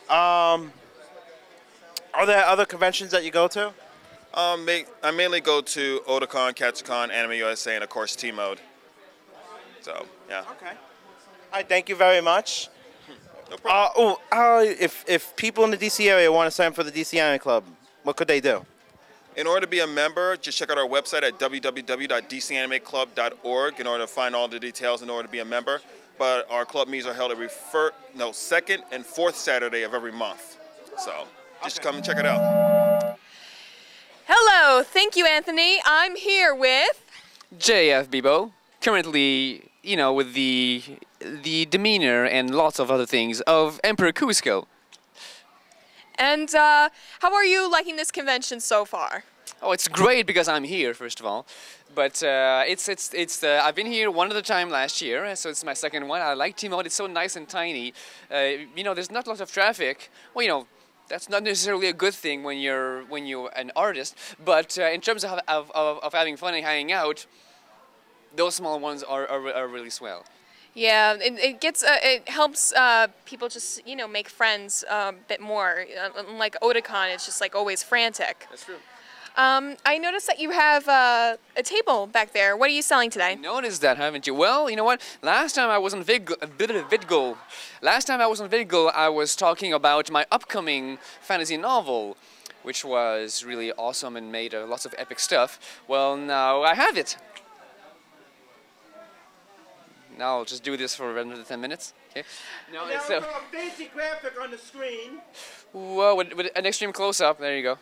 Um, 0.08 0.72
are 2.12 2.26
there 2.26 2.44
other 2.44 2.66
conventions 2.66 3.10
that 3.12 3.24
you 3.24 3.30
go 3.30 3.48
to? 3.48 3.68
um, 4.34 4.68
I 5.02 5.10
mainly 5.14 5.40
go 5.40 5.60
to 5.60 6.00
Otakon, 6.08 6.54
Katsucon, 6.56 7.10
Anime 7.10 7.34
USA, 7.34 7.76
and 7.76 7.84
of 7.84 7.90
course 7.90 8.16
T 8.16 8.32
Mode. 8.32 8.60
So 9.80 10.06
yeah, 10.28 10.40
Okay. 10.40 10.72
All 11.52 11.60
right, 11.60 11.68
thank 11.68 11.88
you 11.88 11.94
very 11.94 12.20
much. 12.20 12.68
no 13.48 13.56
problem. 13.58 13.86
Uh, 13.96 14.16
oh, 14.32 14.58
uh, 14.60 14.64
if 14.64 15.04
if 15.06 15.36
people 15.36 15.62
in 15.64 15.70
the 15.70 15.76
DC 15.76 16.10
area 16.10 16.32
want 16.32 16.48
to 16.48 16.50
sign 16.50 16.68
up 16.68 16.74
for 16.74 16.82
the 16.82 16.90
DC 16.90 17.16
Anime 17.18 17.38
Club, 17.38 17.62
what 18.02 18.16
could 18.16 18.26
they 18.26 18.40
do? 18.40 18.66
In 19.36 19.48
order 19.48 19.62
to 19.62 19.66
be 19.66 19.80
a 19.80 19.86
member, 19.86 20.36
just 20.36 20.58
check 20.58 20.70
out 20.70 20.78
our 20.78 20.86
website 20.86 21.24
at 21.24 21.40
www.dcanimeclub.org 21.40 23.80
in 23.80 23.86
order 23.86 24.04
to 24.04 24.08
find 24.08 24.34
all 24.34 24.46
the 24.46 24.60
details 24.60 25.02
in 25.02 25.10
order 25.10 25.26
to 25.26 25.32
be 25.32 25.40
a 25.40 25.44
member. 25.44 25.80
But 26.18 26.48
our 26.50 26.64
club 26.64 26.86
meetings 26.86 27.06
are 27.06 27.14
held 27.14 27.32
every 27.32 27.48
fir- 27.48 27.90
no 28.14 28.30
second 28.30 28.84
and 28.92 29.04
fourth 29.04 29.34
Saturday 29.36 29.82
of 29.82 29.92
every 29.92 30.12
month. 30.12 30.58
So 30.98 31.26
just 31.64 31.82
come 31.82 31.96
and 31.96 32.04
check 32.04 32.18
it 32.18 32.26
out. 32.26 33.18
Hello, 34.26 34.84
thank 34.84 35.16
you, 35.16 35.26
Anthony. 35.26 35.80
I'm 35.84 36.14
here 36.14 36.54
with. 36.54 37.00
JF 37.58 38.06
Bibeau, 38.06 38.52
currently, 38.80 39.68
you 39.82 39.96
know, 39.96 40.12
with 40.12 40.34
the 40.34 40.82
the 41.18 41.66
demeanor 41.66 42.24
and 42.24 42.54
lots 42.54 42.78
of 42.78 42.88
other 42.90 43.06
things 43.06 43.40
of 43.42 43.80
Emperor 43.82 44.12
Kuzco. 44.12 44.66
And 46.18 46.54
uh, 46.54 46.88
how 47.20 47.34
are 47.34 47.44
you 47.44 47.70
liking 47.70 47.96
this 47.96 48.10
convention 48.10 48.60
so 48.60 48.84
far? 48.84 49.24
Oh, 49.62 49.72
it's 49.72 49.88
great 49.88 50.26
because 50.26 50.48
I'm 50.48 50.64
here, 50.64 50.94
first 50.94 51.20
of 51.20 51.26
all. 51.26 51.46
But 51.94 52.22
uh, 52.22 52.64
it's 52.66 52.88
it's 52.88 53.14
it's 53.14 53.44
uh, 53.44 53.60
I've 53.62 53.74
been 53.74 53.86
here 53.86 54.10
one 54.10 54.30
a 54.32 54.42
time 54.42 54.68
last 54.68 55.00
year, 55.00 55.36
so 55.36 55.48
it's 55.48 55.64
my 55.64 55.74
second 55.74 56.08
one. 56.08 56.20
I 56.20 56.34
like 56.34 56.56
T-Mode. 56.56 56.86
It's 56.86 56.94
so 56.94 57.06
nice 57.06 57.36
and 57.36 57.48
tiny. 57.48 57.94
Uh, 58.30 58.66
you 58.76 58.82
know, 58.82 58.94
there's 58.94 59.10
not 59.10 59.26
lots 59.26 59.40
of 59.40 59.52
traffic. 59.52 60.10
Well, 60.34 60.42
you 60.42 60.48
know. 60.48 60.66
That's 61.06 61.28
not 61.28 61.42
necessarily 61.42 61.88
a 61.88 61.92
good 61.92 62.14
thing 62.14 62.44
when 62.44 62.56
you're 62.56 63.04
when 63.10 63.26
you're 63.26 63.50
an 63.54 63.70
artist, 63.76 64.16
but 64.42 64.78
uh, 64.78 64.84
in 64.84 65.02
terms 65.02 65.22
of, 65.22 65.38
of, 65.46 65.70
of, 65.74 65.98
of 66.02 66.14
having 66.14 66.38
fun 66.38 66.54
and 66.54 66.64
hanging 66.64 66.92
out, 66.92 67.26
those 68.34 68.54
small 68.54 68.80
ones 68.80 69.02
are, 69.02 69.28
are, 69.28 69.52
are 69.52 69.68
really 69.68 69.90
swell. 69.90 70.24
Yeah, 70.74 71.14
it, 71.14 71.38
it 71.38 71.60
gets 71.60 71.84
uh, 71.84 71.96
it 72.02 72.28
helps 72.28 72.72
uh, 72.72 73.06
people 73.24 73.48
just 73.48 73.86
you 73.86 73.94
know 73.94 74.08
make 74.08 74.28
friends 74.28 74.84
uh, 74.90 75.12
a 75.14 75.28
bit 75.28 75.40
more. 75.40 75.84
Uh, 76.02 76.22
Unlike 76.28 76.56
Otakon, 76.62 77.14
it's 77.14 77.26
just 77.26 77.40
like 77.40 77.54
always 77.54 77.82
frantic. 77.82 78.46
That's 78.50 78.64
true. 78.64 78.76
Um, 79.36 79.76
I 79.84 79.98
noticed 79.98 80.28
that 80.28 80.38
you 80.38 80.50
have 80.50 80.86
uh, 80.88 81.36
a 81.56 81.62
table 81.62 82.06
back 82.06 82.32
there. 82.32 82.56
What 82.56 82.70
are 82.70 82.72
you 82.72 82.82
selling 82.82 83.10
today? 83.10 83.34
Noticed 83.34 83.80
that, 83.82 83.96
haven't 83.96 84.28
you? 84.28 84.34
Well, 84.34 84.70
you 84.70 84.76
know 84.76 84.84
what? 84.84 85.00
Last 85.22 85.56
time 85.56 85.70
I 85.70 85.78
was 85.78 85.92
on 85.92 86.04
Vidgo, 86.04 86.34
a 86.40 86.46
bit 86.46 86.70
of 86.70 86.88
Vidgo. 86.88 87.36
Last 87.82 88.06
time 88.06 88.20
I 88.20 88.28
was 88.28 88.40
on 88.40 88.48
Vidgo, 88.48 88.92
I 88.94 89.08
was 89.08 89.34
talking 89.34 89.72
about 89.72 90.08
my 90.08 90.24
upcoming 90.30 90.98
fantasy 91.20 91.56
novel, 91.56 92.16
which 92.62 92.84
was 92.84 93.44
really 93.44 93.72
awesome 93.72 94.16
and 94.16 94.30
made 94.30 94.54
uh, 94.54 94.66
lots 94.66 94.84
of 94.86 94.94
epic 94.98 95.18
stuff. 95.18 95.80
Well, 95.88 96.16
now 96.16 96.62
I 96.62 96.74
have 96.74 96.96
it. 96.96 97.16
Now 100.18 100.38
I'll 100.38 100.44
just 100.44 100.62
do 100.62 100.76
this 100.76 100.94
for 100.94 101.18
another 101.18 101.42
10 101.42 101.60
minutes. 101.60 101.92
Okay. 102.10 102.22
Now 102.72 102.86
it's 102.88 103.10
uh, 103.10 103.20
a 103.20 103.56
fancy 103.56 103.90
graphic 103.92 104.40
on 104.40 104.50
the 104.50 104.58
screen. 104.58 105.20
whoa, 105.72 106.14
with, 106.14 106.34
with 106.34 106.48
an 106.54 106.66
extreme 106.66 106.92
close-up. 106.92 107.38
There 107.40 107.56
you 107.56 107.62
go. 107.62 107.78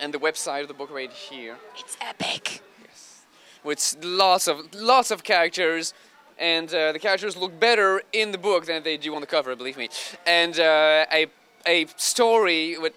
And 0.00 0.12
the 0.12 0.18
website 0.18 0.62
of 0.62 0.68
the 0.68 0.74
book 0.74 0.90
right 0.90 1.10
here. 1.10 1.56
It's 1.78 1.96
epic. 2.00 2.62
Yes. 2.84 3.22
with 3.64 3.96
lots 4.02 4.46
of 4.48 4.72
lots 4.74 5.10
of 5.10 5.24
characters, 5.24 5.92
and 6.38 6.72
uh, 6.72 6.92
the 6.92 7.00
characters 7.00 7.36
look 7.36 7.58
better 7.58 8.02
in 8.12 8.30
the 8.30 8.38
book 8.38 8.66
than 8.66 8.82
they 8.84 8.96
do 8.96 9.14
on 9.14 9.20
the 9.20 9.26
cover, 9.26 9.56
believe 9.56 9.76
me. 9.76 9.88
And 10.24 10.58
uh, 10.58 11.06
a 11.12 11.26
a 11.66 11.86
story 11.96 12.78
with 12.78 12.92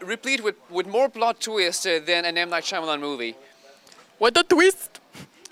replete 0.00 0.42
with, 0.42 0.56
with 0.70 0.86
more 0.86 1.08
plot 1.08 1.40
twists 1.40 1.86
uh, 1.86 2.00
than 2.04 2.24
an 2.24 2.38
M 2.38 2.50
Night 2.50 2.64
Shyamalan 2.64 3.00
movie. 3.00 3.36
What 4.18 4.32
the 4.34 4.42
twist? 4.42 5.00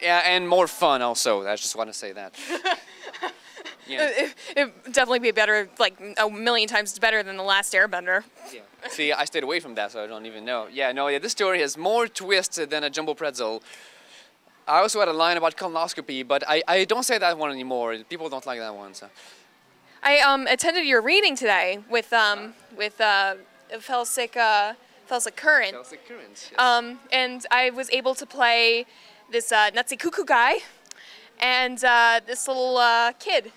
Yeah, 0.05 0.21
and 0.25 0.47
more 0.47 0.69
fun 0.69 1.01
also. 1.01 1.47
I 1.47 1.57
just 1.57 1.75
want 1.75 1.89
to 1.89 1.95
say 1.95 2.13
that. 2.13 2.35
yeah. 3.89 4.11
It, 4.11 4.35
it'd 4.55 4.73
definitely 4.93 5.21
be 5.21 5.31
better, 5.31 5.69
like 5.79 5.95
a 6.19 6.29
million 6.29 6.69
times 6.69 6.99
better 6.99 7.23
than 7.23 7.39
the 7.39 7.43
last 7.43 7.73
Airbender. 7.73 8.23
yeah. 8.53 8.61
See, 8.91 9.13
I 9.13 9.25
stayed 9.25 9.45
away 9.45 9.61
from 9.61 9.75
that, 9.77 9.93
so 9.93 10.05
I 10.05 10.07
don't 10.07 10.27
even 10.27 10.45
know. 10.45 10.69
Yeah, 10.71 10.93
no, 10.93 11.09
yeah, 11.09 11.19
this 11.19 11.33
story 11.33 11.61
has 11.61 11.79
more 11.79 12.07
twists 12.07 12.57
than 12.57 12.85
a 12.85 12.91
jumbo 12.91 13.15
pretzel. 13.15 13.63
I 14.69 14.81
also 14.81 14.99
had 15.01 15.09
a 15.09 15.13
line 15.13 15.39
about 15.39 15.57
colonoscopy, 15.57 16.29
but 16.29 16.45
I, 16.47 16.63
I 16.69 16.85
don't 16.85 17.03
say 17.03 17.17
that 17.17 17.39
one 17.39 17.51
anymore. 17.51 17.97
People 18.11 18.29
don't 18.29 18.45
like 18.45 18.59
that 18.61 18.75
one, 18.75 18.93
so. 18.93 19.09
I 20.03 20.19
um, 20.19 20.47
attended 20.47 20.85
your 20.85 21.01
reading 21.01 21.35
today 21.35 21.79
with 21.89 22.13
um, 22.13 22.53
with 22.77 23.01
uh, 23.01 23.37
Felsic 23.73 24.37
uh, 24.37 24.75
Felsic 25.11 25.35
Current, 25.35 25.73
Chelsea 25.73 25.97
Currents, 26.07 26.51
yes. 26.51 26.61
um, 26.61 26.99
and 27.11 27.47
I 27.51 27.71
was 27.71 27.89
able 27.91 28.15
to 28.17 28.27
play 28.27 28.85
this 29.31 29.53
uh, 29.53 29.71
Cuckoo 29.99 30.25
guy 30.25 30.57
and 31.41 31.83
uh, 31.85 32.21
this 32.27 32.47
little 32.49 32.77
uh, 32.79 33.13
kid. 33.13 33.53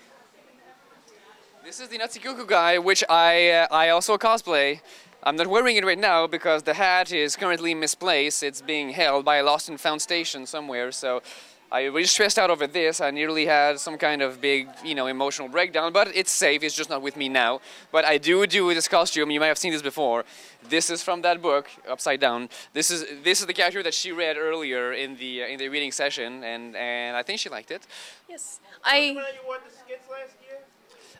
This 1.64 1.80
is 1.80 1.88
the 1.88 1.98
Nazi 1.98 2.20
Cuckoo 2.20 2.46
guy, 2.46 2.78
which 2.78 3.04
I 3.08 3.50
uh, 3.50 3.66
I 3.70 3.90
also 3.90 4.16
cosplay. 4.16 4.80
I'm 5.22 5.36
not 5.36 5.48
wearing 5.48 5.76
it 5.76 5.84
right 5.84 5.98
now 5.98 6.26
because 6.26 6.62
the 6.62 6.74
hat 6.74 7.12
is 7.12 7.36
currently 7.36 7.74
misplaced. 7.74 8.42
It's 8.42 8.62
being 8.62 8.90
held 8.90 9.24
by 9.24 9.36
a 9.36 9.44
lost 9.44 9.68
and 9.68 9.80
found 9.80 10.00
station 10.00 10.46
somewhere. 10.46 10.92
So 10.92 11.22
I 11.70 11.90
was 11.90 12.10
stressed 12.10 12.38
out 12.38 12.50
over 12.50 12.66
this. 12.66 13.00
I 13.00 13.10
nearly 13.10 13.44
had 13.44 13.78
some 13.78 13.98
kind 13.98 14.22
of 14.22 14.40
big, 14.40 14.68
you 14.82 14.94
know, 14.94 15.06
emotional 15.06 15.48
breakdown. 15.48 15.92
But 15.92 16.08
it's 16.14 16.30
safe. 16.30 16.62
It's 16.62 16.74
just 16.74 16.88
not 16.88 17.02
with 17.02 17.16
me 17.16 17.28
now. 17.28 17.60
But 17.92 18.06
I 18.06 18.16
do 18.16 18.46
do 18.46 18.72
this 18.72 18.88
costume. 18.88 19.30
You 19.30 19.40
might 19.40 19.48
have 19.48 19.58
seen 19.58 19.72
this 19.72 19.82
before. 19.82 20.24
This 20.68 20.88
is 20.88 21.02
from 21.02 21.22
that 21.22 21.42
book, 21.42 21.68
Upside 21.86 22.20
Down. 22.20 22.48
This 22.72 22.90
is 22.90 23.04
this 23.22 23.40
is 23.40 23.46
the 23.46 23.52
character 23.52 23.82
that 23.82 23.94
she 23.94 24.12
read 24.12 24.36
earlier 24.38 24.92
in 24.92 25.16
the 25.16 25.42
uh, 25.42 25.46
in 25.46 25.58
the 25.58 25.68
reading 25.68 25.92
session, 25.92 26.42
and 26.42 26.74
and 26.74 27.16
I 27.16 27.22
think 27.22 27.38
she 27.38 27.50
liked 27.50 27.70
it. 27.70 27.86
Yes, 28.28 28.60
I. 28.82 28.98
Did 29.00 29.16
you 29.16 29.22
won 29.46 29.60
the 29.66 29.74
skits 29.74 30.08
last 30.10 30.36
year? 30.42 30.60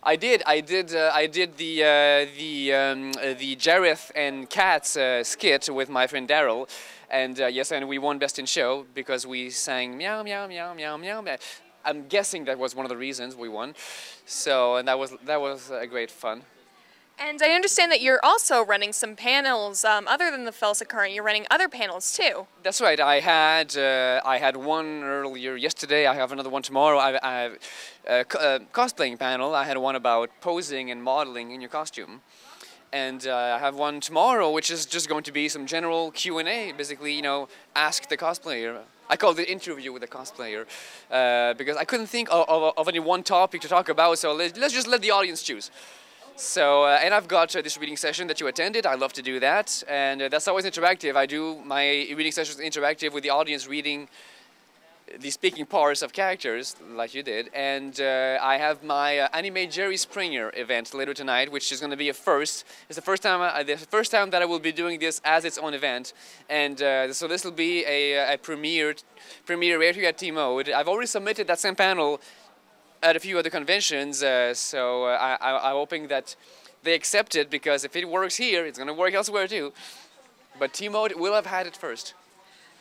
I 0.02 0.16
did. 0.16 0.42
I 0.46 0.60
did. 0.60 0.94
Uh, 0.94 1.10
I 1.12 1.26
did 1.26 1.56
the 1.56 1.82
uh, 1.82 2.26
the 2.38 2.72
um, 2.72 3.10
uh, 3.10 3.34
the 3.38 3.56
Jareth 3.56 4.10
and 4.14 4.48
Cats 4.48 4.96
uh, 4.96 5.22
skit 5.24 5.68
with 5.68 5.88
my 5.90 6.06
friend 6.06 6.28
Daryl, 6.28 6.68
and 7.10 7.40
uh, 7.40 7.46
yes, 7.46 7.72
and 7.72 7.88
we 7.88 7.98
won 7.98 8.18
Best 8.18 8.38
in 8.38 8.46
Show 8.46 8.86
because 8.94 9.26
we 9.26 9.50
sang 9.50 9.96
meow 9.96 10.22
meow 10.22 10.46
meow 10.46 10.74
meow 10.74 10.96
meow. 10.96 11.20
meow. 11.20 11.36
I'm 11.84 12.06
guessing 12.08 12.44
that 12.44 12.58
was 12.58 12.74
one 12.74 12.84
of 12.84 12.90
the 12.90 12.96
reasons 12.96 13.34
we 13.34 13.48
won. 13.48 13.74
So 14.26 14.76
and 14.76 14.86
that 14.88 14.98
was 14.98 15.14
that 15.24 15.40
was 15.40 15.70
a 15.70 15.86
great 15.86 16.10
fun. 16.10 16.42
And 17.20 17.42
I 17.42 17.50
understand 17.50 17.90
that 17.90 18.00
you're 18.00 18.20
also 18.22 18.64
running 18.64 18.92
some 18.92 19.16
panels 19.16 19.84
um, 19.84 20.06
other 20.06 20.30
than 20.30 20.44
the 20.44 20.52
Felsic 20.52 20.86
Current. 20.86 21.12
You're 21.12 21.24
running 21.24 21.46
other 21.50 21.68
panels 21.68 22.16
too. 22.16 22.46
That's 22.62 22.80
right. 22.80 23.00
I 23.00 23.18
had 23.18 23.76
uh, 23.76 24.20
I 24.24 24.38
had 24.38 24.56
one 24.56 25.02
earlier 25.02 25.56
yesterday. 25.56 26.06
I 26.06 26.14
have 26.14 26.30
another 26.30 26.50
one 26.50 26.62
tomorrow. 26.62 26.98
I, 26.98 27.18
I 27.22 27.40
have 27.42 27.58
a 28.06 28.24
co- 28.24 28.38
uh, 28.38 28.58
cosplaying 28.72 29.18
panel. 29.18 29.54
I 29.54 29.64
had 29.64 29.78
one 29.78 29.96
about 29.96 30.30
posing 30.40 30.92
and 30.92 31.02
modeling 31.02 31.50
in 31.50 31.60
your 31.60 31.70
costume, 31.70 32.20
and 32.92 33.26
uh, 33.26 33.56
I 33.56 33.58
have 33.58 33.76
one 33.76 34.00
tomorrow, 34.00 34.50
which 34.50 34.70
is 34.70 34.86
just 34.86 35.08
going 35.08 35.24
to 35.24 35.32
be 35.32 35.48
some 35.48 35.66
general 35.66 36.10
Q 36.12 36.38
and 36.38 36.48
A. 36.48 36.72
Basically, 36.72 37.14
you 37.14 37.22
know, 37.22 37.48
ask 37.74 38.08
the 38.08 38.16
cosplayer. 38.16 38.80
I 39.10 39.16
called 39.16 39.38
it 39.38 39.48
interview 39.48 39.92
with 39.92 40.02
the 40.02 40.08
cosplayer 40.08 40.66
uh, 41.10 41.54
because 41.54 41.76
I 41.76 41.84
couldn't 41.84 42.08
think 42.08 42.28
of, 42.30 42.48
of, 42.48 42.74
of 42.76 42.88
any 42.88 42.98
one 42.98 43.22
topic 43.22 43.60
to 43.62 43.68
talk 43.68 43.88
about. 43.88 44.18
So 44.18 44.34
let, 44.34 44.56
let's 44.58 44.74
just 44.74 44.86
let 44.86 45.00
the 45.00 45.10
audience 45.10 45.42
choose. 45.42 45.70
So, 46.36 46.84
uh, 46.84 47.00
and 47.02 47.12
I've 47.12 47.26
got 47.26 47.56
uh, 47.56 47.62
this 47.62 47.78
reading 47.78 47.96
session 47.96 48.28
that 48.28 48.38
you 48.40 48.46
attended. 48.46 48.86
I 48.86 48.94
love 48.94 49.12
to 49.14 49.22
do 49.22 49.40
that, 49.40 49.82
and 49.88 50.22
uh, 50.22 50.28
that's 50.28 50.46
always 50.46 50.64
interactive. 50.64 51.16
I 51.16 51.26
do 51.26 51.58
my 51.64 52.06
reading 52.14 52.30
sessions 52.30 52.60
interactive 52.60 53.12
with 53.12 53.24
the 53.24 53.30
audience 53.30 53.66
reading 53.66 54.08
the 55.18 55.30
speaking 55.30 55.66
parts 55.66 56.02
of 56.02 56.12
characters, 56.12 56.76
like 56.92 57.14
you 57.14 57.22
did. 57.22 57.50
And 57.54 58.00
uh, 58.00 58.38
I 58.40 58.58
have 58.58 58.82
my 58.82 59.18
uh, 59.18 59.28
anime 59.32 59.70
Jerry 59.70 59.96
Springer 59.96 60.52
event 60.54 60.94
later 60.94 61.14
tonight, 61.14 61.50
which 61.50 61.72
is 61.72 61.80
going 61.80 61.90
to 61.90 61.96
be 61.96 62.08
a 62.08 62.14
first. 62.14 62.64
It's 62.88 62.96
the 62.96 63.02
first 63.02 63.22
time, 63.22 63.40
uh, 63.40 63.62
the 63.62 63.76
first 63.76 64.10
time 64.10 64.30
that 64.30 64.42
I 64.42 64.44
will 64.44 64.58
be 64.58 64.72
doing 64.72 64.98
this 64.98 65.20
as 65.24 65.44
its 65.44 65.58
own 65.58 65.74
event, 65.74 66.12
and 66.48 66.80
uh, 66.82 67.12
so 67.12 67.26
this 67.26 67.44
will 67.44 67.52
be 67.52 67.84
a, 67.86 68.34
a 68.34 68.38
premiere, 68.38 68.94
premiere 69.46 69.80
right 69.80 69.94
here 69.94 70.08
at 70.08 70.18
T 70.18 70.30
Mode. 70.30 70.68
I've 70.70 70.88
already 70.88 71.06
submitted 71.06 71.46
that 71.46 71.58
same 71.58 71.74
panel 71.74 72.20
at 73.02 73.16
a 73.16 73.20
few 73.20 73.38
other 73.38 73.50
conventions, 73.50 74.22
uh, 74.22 74.54
so 74.54 75.04
uh, 75.04 75.36
I, 75.40 75.50
I, 75.50 75.70
I'm 75.70 75.76
hoping 75.76 76.08
that 76.08 76.36
they 76.82 76.94
accept 76.94 77.34
it 77.34 77.50
because 77.50 77.84
if 77.84 77.96
it 77.96 78.08
works 78.08 78.36
here, 78.36 78.66
it's 78.66 78.78
going 78.78 78.88
to 78.88 78.94
work 78.94 79.14
elsewhere 79.14 79.48
too. 79.48 79.72
But 80.58 80.72
T 80.72 80.88
Mode 80.88 81.14
will 81.14 81.34
have 81.34 81.46
had 81.46 81.66
it 81.66 81.76
first. 81.76 82.14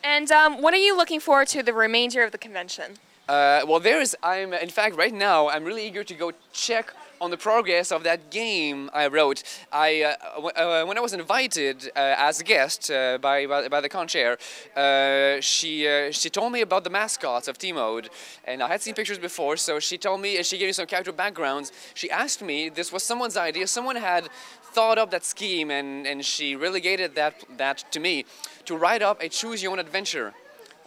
And 0.02 0.30
um, 0.30 0.62
what 0.62 0.74
are 0.74 0.78
you 0.78 0.96
looking 0.96 1.20
forward 1.20 1.48
to 1.48 1.62
the 1.62 1.72
remainder 1.72 2.22
of 2.22 2.32
the 2.32 2.38
convention? 2.38 2.94
Uh, 3.28 3.60
well, 3.68 3.78
there 3.78 4.00
is. 4.00 4.16
I'm 4.22 4.54
in 4.54 4.70
fact 4.70 4.96
right 4.96 5.12
now. 5.12 5.48
I'm 5.50 5.64
really 5.64 5.86
eager 5.86 6.02
to 6.02 6.14
go 6.14 6.32
check 6.52 6.94
on 7.20 7.30
the 7.30 7.36
progress 7.36 7.92
of 7.92 8.02
that 8.04 8.30
game 8.30 8.88
I 8.94 9.08
wrote. 9.08 9.42
I 9.70 10.02
uh, 10.02 10.40
uh, 10.40 10.84
when 10.86 10.96
I 10.96 11.00
was 11.00 11.12
invited 11.12 11.90
uh, 11.94 12.14
as 12.16 12.40
a 12.40 12.44
guest 12.44 12.90
uh, 12.90 13.18
by, 13.18 13.46
by 13.46 13.68
by 13.68 13.80
the 13.82 13.88
con 13.90 14.08
chair, 14.08 14.38
uh, 14.74 15.42
she 15.42 16.10
she 16.10 16.30
told 16.30 16.52
me 16.52 16.62
about 16.62 16.84
the 16.84 16.90
mascots 16.90 17.48
of 17.48 17.58
T 17.58 17.70
Mode, 17.72 18.08
and 18.44 18.62
I 18.62 18.68
had 18.68 18.80
seen 18.80 18.94
pictures 18.94 19.18
before. 19.18 19.58
So 19.58 19.78
she 19.78 19.98
told 19.98 20.22
me, 20.22 20.38
and 20.38 20.46
she 20.46 20.56
gave 20.56 20.68
me 20.68 20.72
some 20.72 20.86
character 20.86 21.12
backgrounds. 21.12 21.70
She 21.92 22.10
asked 22.10 22.40
me, 22.40 22.70
this 22.70 22.90
was 22.92 23.02
someone's 23.02 23.36
idea. 23.36 23.66
Someone 23.66 23.96
had 23.96 24.28
thought 24.72 24.96
up 24.96 25.10
that 25.10 25.24
scheme, 25.24 25.70
and 25.70 26.06
and 26.06 26.24
she 26.24 26.56
relegated 26.56 27.14
that 27.16 27.44
that 27.58 27.84
to 27.92 28.00
me 28.00 28.24
to 28.68 28.76
write 28.76 29.02
up 29.02 29.22
a 29.22 29.28
choose 29.28 29.62
your 29.62 29.72
own 29.72 29.78
adventure 29.78 30.34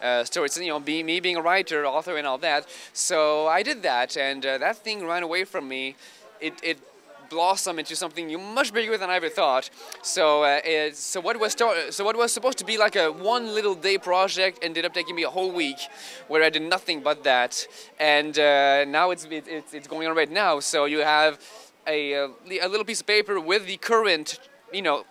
uh, 0.01 0.23
stories. 0.23 0.57
You 0.57 0.67
know, 0.67 0.79
be, 0.79 1.03
me 1.03 1.19
being 1.19 1.37
a 1.37 1.41
writer, 1.41 1.85
author, 1.85 2.15
and 2.17 2.25
all 2.27 2.37
that. 2.39 2.67
So 2.93 3.47
I 3.47 3.63
did 3.63 3.83
that, 3.83 4.17
and 4.17 4.45
uh, 4.45 4.57
that 4.59 4.77
thing 4.77 5.05
ran 5.05 5.23
away 5.23 5.43
from 5.45 5.67
me. 5.67 5.95
It, 6.39 6.53
it 6.63 6.77
blossomed 7.29 7.79
into 7.79 7.95
something 7.95 8.27
much 8.53 8.73
bigger 8.73 8.97
than 8.97 9.09
I 9.09 9.15
ever 9.15 9.29
thought. 9.29 9.69
So, 10.01 10.43
uh, 10.43 10.59
it, 10.65 10.97
so 10.97 11.21
what 11.21 11.39
was 11.39 11.55
so 11.89 12.03
what 12.03 12.17
was 12.17 12.31
supposed 12.33 12.57
to 12.59 12.65
be 12.65 12.77
like 12.77 12.95
a 12.95 13.11
one 13.11 13.45
little 13.57 13.73
day 13.73 13.97
project 13.97 14.59
ended 14.61 14.85
up 14.85 14.93
taking 14.93 15.15
me 15.15 15.23
a 15.23 15.29
whole 15.29 15.51
week, 15.51 15.79
where 16.27 16.43
I 16.43 16.49
did 16.49 16.63
nothing 16.63 17.01
but 17.01 17.23
that. 17.23 17.65
And 17.99 18.37
uh, 18.37 18.85
now 18.85 19.11
it's, 19.11 19.25
it, 19.25 19.45
it's 19.47 19.73
it's 19.73 19.87
going 19.87 20.07
on 20.07 20.15
right 20.15 20.31
now. 20.31 20.59
So 20.59 20.85
you 20.85 20.99
have 20.99 21.39
a, 21.87 22.13
a 22.13 22.59
a 22.61 22.67
little 22.67 22.85
piece 22.85 23.01
of 23.01 23.07
paper 23.07 23.39
with 23.39 23.65
the 23.65 23.77
current, 23.77 24.39
you 24.73 24.81
know, 24.81 25.05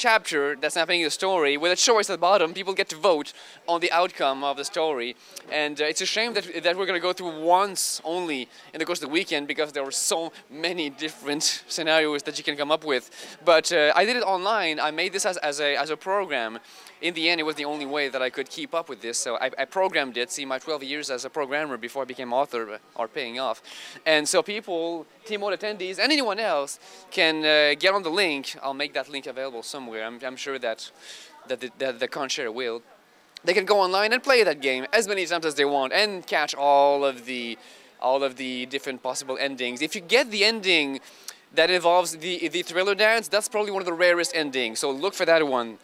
chapter 0.00 0.56
that's 0.56 0.74
happening 0.74 1.02
in 1.02 1.04
the 1.04 1.10
story 1.10 1.58
with 1.58 1.70
a 1.70 1.76
choice 1.76 2.08
at 2.08 2.14
the 2.14 2.18
bottom 2.18 2.54
people 2.54 2.72
get 2.72 2.88
to 2.88 2.96
vote 2.96 3.34
on 3.68 3.80
the 3.80 3.92
outcome 3.92 4.42
of 4.42 4.56
the 4.56 4.64
story. 4.64 5.14
And 5.52 5.78
uh, 5.78 5.84
it's 5.84 6.00
a 6.00 6.06
shame 6.06 6.32
that, 6.34 6.44
that 6.64 6.74
we're 6.76 6.86
going 6.86 6.98
to 6.98 7.06
go 7.08 7.12
through 7.12 7.44
once 7.44 8.00
only 8.02 8.48
in 8.72 8.78
the 8.78 8.86
course 8.86 9.02
of 9.02 9.08
the 9.08 9.12
weekend 9.12 9.46
because 9.46 9.72
there 9.72 9.84
are 9.84 9.90
so 9.90 10.32
many 10.50 10.88
different 10.88 11.42
scenarios 11.68 12.22
that 12.22 12.38
you 12.38 12.44
can 12.44 12.56
come 12.56 12.70
up 12.70 12.84
with. 12.84 13.04
But 13.44 13.70
uh, 13.72 13.92
i 13.94 14.06
did 14.06 14.16
it 14.16 14.22
online. 14.22 14.80
I 14.80 14.90
made 14.90 15.12
this 15.12 15.26
as, 15.26 15.36
as, 15.36 15.60
a, 15.60 15.76
as 15.76 15.90
a 15.90 15.98
program 15.98 16.58
in 17.00 17.14
the 17.14 17.28
end 17.28 17.40
it 17.40 17.44
was 17.44 17.56
the 17.56 17.64
only 17.64 17.86
way 17.86 18.08
that 18.08 18.22
i 18.22 18.30
could 18.30 18.48
keep 18.48 18.74
up 18.74 18.88
with 18.88 19.00
this. 19.00 19.18
So 19.18 19.36
i, 19.36 19.50
I 19.58 19.64
programmed 19.64 20.16
it 20.16 20.30
see 20.30 20.44
my 20.44 20.58
12 20.58 20.84
years 20.84 21.10
as 21.10 21.24
a 21.24 21.30
programmer 21.30 21.76
before 21.76 22.02
i 22.02 22.04
became 22.04 22.32
author 22.32 22.80
are 22.96 23.08
paying 23.08 23.38
off. 23.38 23.62
And 24.06 24.28
so 24.28 24.42
people 24.42 25.06
team 25.24 25.40
mode 25.40 25.58
attendees 25.58 25.98
and 25.98 26.12
anyone 26.12 26.38
else 26.38 26.78
can 27.10 27.44
uh, 27.44 27.74
get 27.78 27.94
on 27.94 28.02
the 28.02 28.10
link. 28.10 28.56
I'll 28.62 28.74
make 28.74 28.94
that 28.94 29.08
link 29.08 29.26
available 29.26 29.62
somewhere. 29.62 30.04
I'm, 30.04 30.18
I'm 30.24 30.36
sure 30.36 30.58
that 30.58 30.90
that 31.48 31.60
the, 31.60 31.70
that 31.78 31.98
the 32.00 32.52
will. 32.52 32.82
They 33.42 33.54
can 33.54 33.64
go 33.64 33.80
online 33.80 34.12
and 34.12 34.22
play 34.22 34.44
that 34.44 34.60
game 34.60 34.86
as 34.92 35.08
many 35.08 35.24
times 35.24 35.46
as 35.46 35.54
they 35.54 35.64
want 35.64 35.92
and 35.92 36.26
catch 36.26 36.54
all 36.54 37.04
of 37.04 37.24
the 37.24 37.58
all 38.00 38.22
of 38.22 38.36
the 38.36 38.66
different 38.66 39.02
possible 39.02 39.36
endings. 39.38 39.82
If 39.82 39.94
you 39.94 40.00
get 40.00 40.30
the 40.30 40.44
ending 40.44 41.00
that 41.54 41.70
involves 41.70 42.16
the 42.16 42.48
the 42.48 42.62
thriller 42.62 42.94
dance 42.94 43.28
that's 43.28 43.48
probably 43.48 43.72
one 43.72 43.82
of 43.82 43.86
the 43.86 43.92
rarest 43.92 44.32
endings. 44.34 44.78
So 44.78 44.90
look 44.90 45.14
for 45.14 45.24
that 45.24 45.46
one 45.46 45.78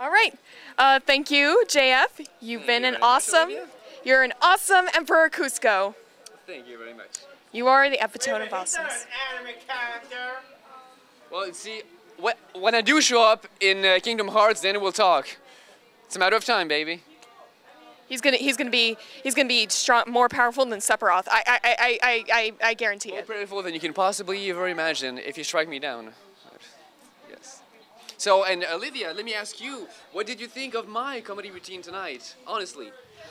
All 0.00 0.10
right. 0.10 0.32
Uh, 0.76 1.00
thank 1.04 1.30
you, 1.30 1.64
JF. 1.66 2.26
You've 2.40 2.66
been 2.66 2.82
you 2.82 2.88
an 2.88 2.92
very 2.94 3.00
much, 3.00 3.02
awesome. 3.02 3.42
Olivia. 3.48 3.66
You're 4.04 4.22
an 4.22 4.32
awesome 4.40 4.86
Emperor 4.94 5.28
Kuzco. 5.28 5.94
thank 6.46 6.66
you 6.68 6.78
very 6.78 6.94
much 6.94 7.18
You 7.52 7.66
are 7.66 7.90
the 7.90 8.02
epitome 8.02 8.46
of 8.46 8.52
awesomeness. 8.52 9.06
anime 9.36 9.54
character. 9.66 10.36
Well, 11.30 11.52
see, 11.52 11.82
when 12.54 12.74
I 12.74 12.80
do 12.80 13.00
show 13.00 13.22
up 13.22 13.46
in 13.60 13.84
uh, 13.84 13.98
Kingdom 14.02 14.28
Hearts, 14.28 14.60
then 14.60 14.80
we'll 14.80 14.92
talk. 14.92 15.36
It's 16.06 16.16
a 16.16 16.18
matter 16.18 16.36
of 16.36 16.44
time, 16.44 16.68
baby. 16.68 17.02
He's 18.08 18.22
gonna 18.22 18.38
he's 18.38 18.56
gonna 18.56 18.70
be 18.70 18.96
he's 19.22 19.34
gonna 19.34 19.48
be 19.48 19.66
strong, 19.68 20.04
more 20.08 20.30
powerful 20.30 20.64
than 20.64 20.78
Sephiroth. 20.78 21.26
I 21.30 21.42
I 21.46 21.58
I 21.62 21.98
I 22.02 22.24
I, 22.32 22.52
I 22.70 22.74
guarantee 22.74 23.10
More 23.10 23.18
it. 23.18 23.28
More 23.28 23.36
powerful 23.36 23.62
than 23.62 23.74
you 23.74 23.80
can 23.80 23.92
possibly 23.92 24.48
ever 24.48 24.66
imagine 24.68 25.18
if 25.18 25.36
you 25.36 25.44
strike 25.44 25.68
me 25.68 25.78
down. 25.78 26.12
So, 28.18 28.44
and 28.44 28.64
Olivia, 28.64 29.12
let 29.14 29.24
me 29.24 29.32
ask 29.32 29.60
you, 29.60 29.86
what 30.12 30.26
did 30.26 30.40
you 30.40 30.48
think 30.48 30.74
of 30.74 30.88
my 30.88 31.20
comedy 31.20 31.52
routine 31.52 31.82
tonight? 31.82 32.34
Honestly, 32.48 32.90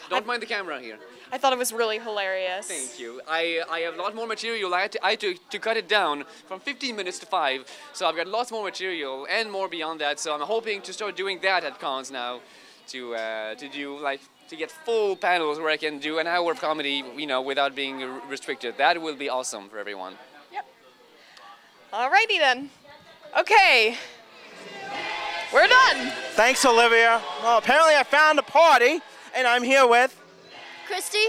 don't 0.10 0.25
mind 0.25 0.41
the 0.41 0.46
camera 0.46 0.79
here. 0.79 0.98
I 1.29 1.38
thought 1.38 1.51
it 1.51 1.60
was 1.60 1.74
really 1.74 2.00
hilarious. 2.00 2.67
Thank 2.67 2.98
you. 2.98 3.22
I, 3.27 3.62
I 3.70 3.79
have 3.79 3.96
a 3.96 4.01
lot 4.01 4.15
more 4.15 4.25
material. 4.25 4.74
I 4.74 4.84
had, 4.84 4.94
to, 4.94 5.06
I 5.06 5.10
had 5.12 5.20
to, 5.20 5.36
to 5.50 5.60
cut 5.60 5.75
it 5.75 5.89
down 5.89 6.24
from 6.48 6.62
15 6.62 6.96
minutes 6.96 7.20
to 7.20 7.25
5. 7.25 7.65
So 7.91 8.08
I've 8.08 8.15
got 8.15 8.27
lots 8.27 8.50
more 8.50 8.63
material 8.63 9.27
and 9.29 9.51
more 9.51 9.67
beyond 9.67 10.00
that. 10.00 10.22
So 10.22 10.34
I'm 10.34 10.39
hoping 10.39 10.82
to 10.84 10.94
start 10.94 11.17
doing 11.17 11.39
that 11.41 11.65
at 11.65 11.82
cons 11.82 12.10
now 12.10 12.39
to 12.88 13.15
uh, 13.15 13.56
to 13.56 13.67
do 13.67 14.00
like 14.00 14.22
to 14.48 14.56
get 14.56 14.72
full 14.72 15.17
panels 15.17 15.60
where 15.60 15.70
I 15.70 15.75
can 15.75 16.00
do 16.00 16.20
an 16.20 16.27
hour 16.27 16.53
of 16.53 16.62
comedy, 16.62 17.03
you 17.17 17.27
know, 17.27 17.41
without 17.41 17.75
being 17.75 18.00
restricted. 18.29 18.77
That 18.77 19.01
will 19.01 19.17
be 19.17 19.27
awesome 19.27 19.67
for 19.67 19.77
everyone. 19.77 20.13
Yep. 20.53 20.65
Alrighty 21.91 22.39
then. 22.39 22.70
Okay. 23.38 23.98
We're 25.54 25.68
done. 25.68 26.12
Thanks, 26.32 26.66
Olivia. 26.66 27.22
Well, 27.42 27.58
apparently 27.58 27.96
I 27.96 28.04
found 28.04 28.38
a 28.38 28.44
party, 28.44 29.00
and 29.36 29.48
I'm 29.48 29.63
here 29.63 29.88
with. 29.88 30.20
Christy? 30.86 31.27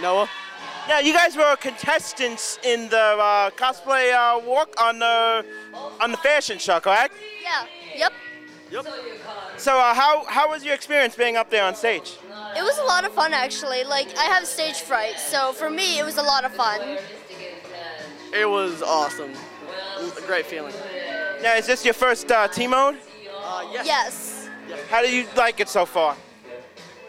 Noah? 0.00 0.28
Now, 0.86 0.98
you 0.98 1.12
guys 1.12 1.36
were 1.36 1.56
contestants 1.56 2.58
in 2.62 2.88
the 2.90 2.96
uh, 2.98 3.50
cosplay 3.50 4.12
uh, 4.12 4.38
walk 4.44 4.74
on 4.80 4.98
the 4.98 5.44
on 6.00 6.10
the 6.10 6.16
fashion 6.18 6.58
show, 6.58 6.78
correct? 6.78 7.14
Yeah. 7.42 7.66
Yep. 7.96 8.12
Yep. 8.70 8.86
So, 9.56 9.78
uh, 9.78 9.94
how 9.94 10.24
how 10.26 10.50
was 10.50 10.64
your 10.64 10.74
experience 10.74 11.16
being 11.16 11.36
up 11.36 11.48
there 11.50 11.64
on 11.64 11.74
stage? 11.74 12.18
It 12.56 12.62
was 12.62 12.78
a 12.78 12.84
lot 12.84 13.04
of 13.04 13.12
fun 13.12 13.32
actually. 13.32 13.82
Like 13.84 14.16
I 14.18 14.24
have 14.24 14.46
stage 14.46 14.80
fright, 14.80 15.18
so 15.18 15.52
for 15.52 15.70
me 15.70 15.98
it 15.98 16.04
was 16.04 16.18
a 16.18 16.22
lot 16.22 16.44
of 16.44 16.52
fun. 16.52 16.98
It 18.32 18.48
was 18.48 18.82
awesome. 18.82 19.30
It 19.30 20.02
was 20.02 20.18
a 20.18 20.26
great 20.26 20.46
feeling. 20.46 20.74
Now, 21.42 21.54
is 21.56 21.66
this 21.66 21.84
your 21.84 21.94
first 21.94 22.30
uh, 22.30 22.48
T 22.48 22.66
mode? 22.66 22.98
Uh, 23.44 23.68
yes. 23.72 23.86
Yes. 23.86 24.48
How 24.88 25.02
do 25.02 25.14
you 25.14 25.26
like 25.36 25.60
it 25.60 25.68
so 25.68 25.84
far? 25.84 26.16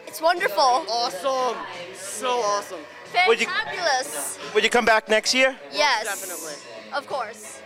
It's 0.06 0.20
wonderful. 0.20 0.62
Awesome. 0.88 1.56
So 1.94 2.28
awesome. 2.40 2.80
Would 3.26 3.40
you- 3.40 3.46
Fantabulous. 3.46 4.54
Would 4.54 4.62
you 4.64 4.70
come 4.70 4.84
back 4.84 5.08
next 5.08 5.32
year? 5.34 5.56
Yes. 5.72 6.04
Definitely. 6.04 6.54
Of 6.92 7.06
course. 7.06 7.60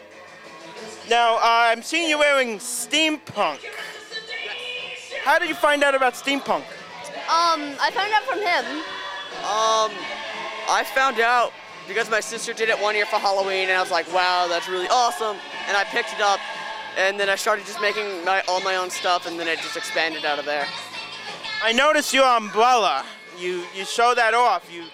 Now, 1.08 1.36
uh, 1.36 1.40
I'm 1.42 1.82
seeing 1.82 2.08
you 2.08 2.18
wearing 2.18 2.58
steampunk. 2.58 3.58
How 5.24 5.38
did 5.38 5.48
you 5.48 5.54
find 5.54 5.82
out 5.82 5.94
about 5.94 6.14
steampunk? 6.14 6.62
Um, 7.28 7.60
I 7.80 7.90
found 7.92 8.12
out 8.12 8.22
from 8.22 8.38
him. 8.38 8.64
Um, 9.44 9.90
I 10.68 10.84
found 10.94 11.18
out 11.20 11.52
because 11.88 12.08
my 12.10 12.20
sister 12.20 12.52
did 12.52 12.68
it 12.68 12.80
one 12.80 12.94
year 12.94 13.06
for 13.06 13.16
Halloween, 13.16 13.68
and 13.68 13.72
I 13.72 13.80
was 13.80 13.90
like, 13.90 14.10
wow, 14.12 14.46
that's 14.48 14.68
really 14.68 14.88
awesome. 14.88 15.36
And 15.66 15.76
I 15.76 15.84
picked 15.84 16.12
it 16.12 16.20
up, 16.20 16.38
and 16.96 17.18
then 17.18 17.28
I 17.28 17.36
started 17.36 17.66
just 17.66 17.80
making 17.80 18.24
my, 18.24 18.42
all 18.48 18.60
my 18.60 18.76
own 18.76 18.90
stuff, 18.90 19.26
and 19.26 19.38
then 19.38 19.48
it 19.48 19.58
just 19.58 19.76
expanded 19.76 20.24
out 20.24 20.38
of 20.38 20.44
there. 20.44 20.66
I 21.62 21.72
noticed 21.72 22.14
your 22.14 22.24
umbrella. 22.24 23.04
You 23.38 23.64
you 23.74 23.84
show 23.84 24.14
that 24.14 24.34
off. 24.34 24.70
You 24.72 24.84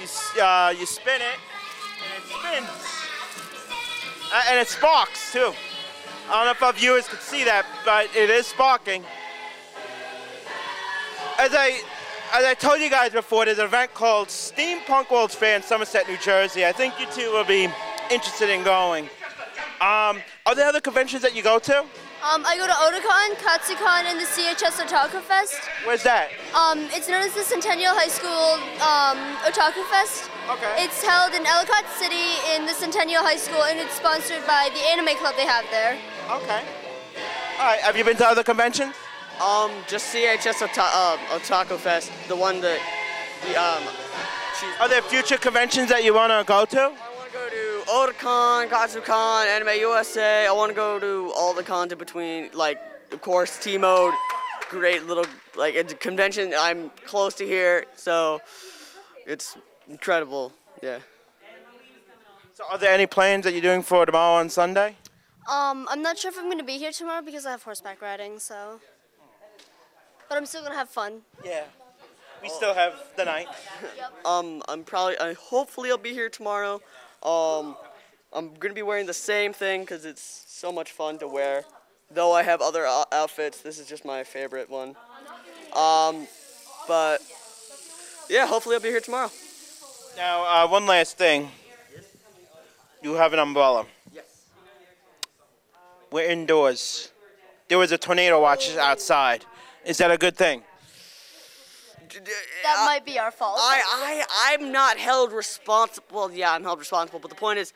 you 0.00 0.42
uh, 0.42 0.74
you 0.78 0.86
spin 0.86 1.20
it, 1.20 1.38
and 2.02 2.22
it 2.22 2.28
spins, 2.28 2.68
uh, 4.32 4.42
and 4.48 4.58
it 4.58 4.68
sparks 4.68 5.32
too. 5.32 5.52
I 6.28 6.32
don't 6.32 6.44
know 6.46 6.50
if 6.50 6.62
our 6.62 6.72
viewers 6.72 7.06
could 7.08 7.20
see 7.20 7.44
that, 7.44 7.64
but 7.84 8.08
it 8.16 8.30
is 8.30 8.46
sparking. 8.46 9.04
As 11.38 11.54
I 11.54 11.80
as 12.32 12.44
I 12.44 12.54
told 12.54 12.80
you 12.80 12.90
guys 12.90 13.12
before, 13.12 13.44
there's 13.44 13.58
an 13.58 13.66
event 13.66 13.94
called 13.94 14.28
Steampunk 14.28 15.10
World's 15.10 15.34
Fair 15.34 15.56
in 15.56 15.62
Somerset, 15.62 16.08
New 16.08 16.16
Jersey. 16.18 16.66
I 16.66 16.72
think 16.72 16.98
you 16.98 17.06
two 17.12 17.30
will 17.32 17.44
be 17.44 17.68
interested 18.10 18.50
in 18.50 18.64
going. 18.64 19.08
Um, 19.80 20.22
are 20.46 20.54
there 20.54 20.66
other 20.66 20.80
conventions 20.80 21.22
that 21.22 21.36
you 21.36 21.42
go 21.42 21.58
to? 21.58 21.78
Um, 22.24 22.42
I 22.46 22.56
go 22.56 22.66
to 22.66 22.72
Otakon, 22.72 23.36
Katsucon, 23.44 24.08
and 24.08 24.18
the 24.18 24.24
CHS 24.24 24.80
Otaku 24.82 25.20
Fest. 25.20 25.60
Where's 25.84 26.02
that? 26.02 26.30
Um, 26.54 26.88
it's 26.90 27.08
known 27.08 27.20
as 27.22 27.34
the 27.34 27.42
Centennial 27.42 27.92
High 27.94 28.08
School 28.08 28.56
um, 28.80 29.18
Otaku 29.44 29.84
Fest. 29.92 30.30
Okay. 30.50 30.82
It's 30.82 31.04
held 31.04 31.34
in 31.34 31.44
Ellicott 31.46 31.84
City 31.98 32.40
in 32.56 32.64
the 32.64 32.72
Centennial 32.72 33.22
High 33.22 33.36
School, 33.36 33.62
and 33.64 33.78
it's 33.78 33.94
sponsored 33.94 34.44
by 34.46 34.70
the 34.72 34.80
anime 34.90 35.14
club 35.18 35.34
they 35.36 35.44
have 35.46 35.66
there. 35.70 35.98
Okay. 36.30 36.62
All 37.60 37.66
right. 37.66 37.80
Have 37.80 37.96
you 37.96 38.04
been 38.04 38.16
to 38.16 38.26
other 38.26 38.42
conventions? 38.42 38.94
Um, 39.40 39.70
just 39.86 40.12
CHS 40.14 40.62
Ota- 40.62 40.88
uh, 40.88 41.16
Otaku 41.36 41.76
Fest, 41.76 42.10
the 42.28 42.36
one 42.36 42.62
that, 42.62 42.80
the, 43.44 43.54
um, 43.60 43.82
Are 44.80 44.88
there 44.88 45.02
future 45.02 45.36
conventions 45.36 45.90
that 45.90 46.02
you 46.02 46.14
want 46.14 46.32
to 46.32 46.42
go 46.48 46.64
to? 46.64 46.80
I 46.80 46.88
want 46.88 47.28
to 47.28 47.32
go 47.32 47.48
to 47.50 47.75
Otakon, 47.86 48.68
Katsucon, 48.68 49.46
Anime 49.46 49.78
USA. 49.80 50.46
I 50.46 50.52
want 50.52 50.70
to 50.70 50.74
go 50.74 50.98
to 50.98 51.32
all 51.36 51.54
the 51.54 51.62
cons 51.62 51.92
in 51.92 51.98
between, 51.98 52.50
like, 52.52 52.80
of 53.12 53.20
course, 53.20 53.58
T 53.58 53.78
Mode. 53.78 54.12
Great 54.68 55.06
little, 55.06 55.24
like, 55.56 55.74
it's 55.76 55.92
a 55.92 55.96
convention. 55.96 56.52
I'm 56.58 56.90
close 57.04 57.34
to 57.34 57.46
here, 57.46 57.84
so 57.94 58.40
it's 59.24 59.56
incredible. 59.88 60.52
Yeah. 60.82 60.98
So 62.54 62.64
are 62.70 62.78
there 62.78 62.92
any 62.92 63.06
plans 63.06 63.44
that 63.44 63.52
you're 63.52 63.62
doing 63.62 63.82
for 63.82 64.04
tomorrow 64.04 64.40
and 64.40 64.50
Sunday? 64.50 64.96
Um, 65.48 65.86
I'm 65.88 66.02
not 66.02 66.18
sure 66.18 66.30
if 66.30 66.38
I'm 66.38 66.46
going 66.46 66.58
to 66.58 66.64
be 66.64 66.78
here 66.78 66.90
tomorrow 66.90 67.22
because 67.22 67.46
I 67.46 67.52
have 67.52 67.62
horseback 67.62 68.02
riding, 68.02 68.40
so. 68.40 68.80
But 70.28 70.38
I'm 70.38 70.46
still 70.46 70.62
going 70.62 70.72
to 70.72 70.78
have 70.78 70.88
fun. 70.88 71.20
Yeah. 71.44 71.64
We 72.42 72.48
still 72.48 72.74
have 72.74 72.94
the 73.16 73.24
night. 73.24 73.48
Um, 74.24 74.60
I'm 74.68 74.82
probably, 74.82 75.16
I 75.18 75.34
hopefully 75.34 75.88
I'll 75.88 75.98
be 75.98 76.12
here 76.12 76.28
tomorrow. 76.28 76.80
Um, 77.26 77.76
I'm 78.32 78.54
gonna 78.54 78.74
be 78.74 78.82
wearing 78.82 79.06
the 79.06 79.14
same 79.14 79.52
thing 79.52 79.80
because 79.80 80.04
it's 80.04 80.44
so 80.46 80.70
much 80.70 80.92
fun 80.92 81.18
to 81.18 81.26
wear. 81.26 81.64
Though 82.10 82.32
I 82.32 82.44
have 82.44 82.62
other 82.62 82.86
outfits, 82.86 83.60
this 83.62 83.80
is 83.80 83.88
just 83.88 84.04
my 84.04 84.22
favorite 84.22 84.70
one. 84.70 84.94
Um, 85.74 86.28
but 86.86 87.18
yeah, 88.30 88.46
hopefully 88.46 88.76
I'll 88.76 88.80
be 88.80 88.90
here 88.90 89.00
tomorrow. 89.00 89.30
Now, 90.16 90.64
uh, 90.64 90.68
one 90.68 90.86
last 90.86 91.18
thing. 91.18 91.50
You 93.02 93.14
have 93.14 93.32
an 93.32 93.40
umbrella. 93.40 93.86
Yes. 94.14 94.24
We're 96.10 96.30
indoors. 96.30 97.10
There 97.68 97.78
was 97.78 97.92
a 97.92 97.98
tornado 97.98 98.40
watch 98.40 98.76
outside. 98.76 99.44
Is 99.84 99.98
that 99.98 100.10
a 100.10 100.16
good 100.16 100.36
thing? 100.36 100.62
That 102.62 102.84
might 102.86 103.04
be 103.04 103.18
our 103.18 103.30
fault. 103.30 103.58
I, 103.60 104.24
I, 104.28 104.52
I'm 104.54 104.72
not 104.72 104.98
held 104.98 105.32
responsible. 105.32 106.06
Well, 106.12 106.30
yeah, 106.30 106.52
I'm 106.52 106.62
held 106.62 106.78
responsible, 106.78 107.18
but 107.18 107.30
the 107.30 107.36
point 107.36 107.58
is, 107.58 107.72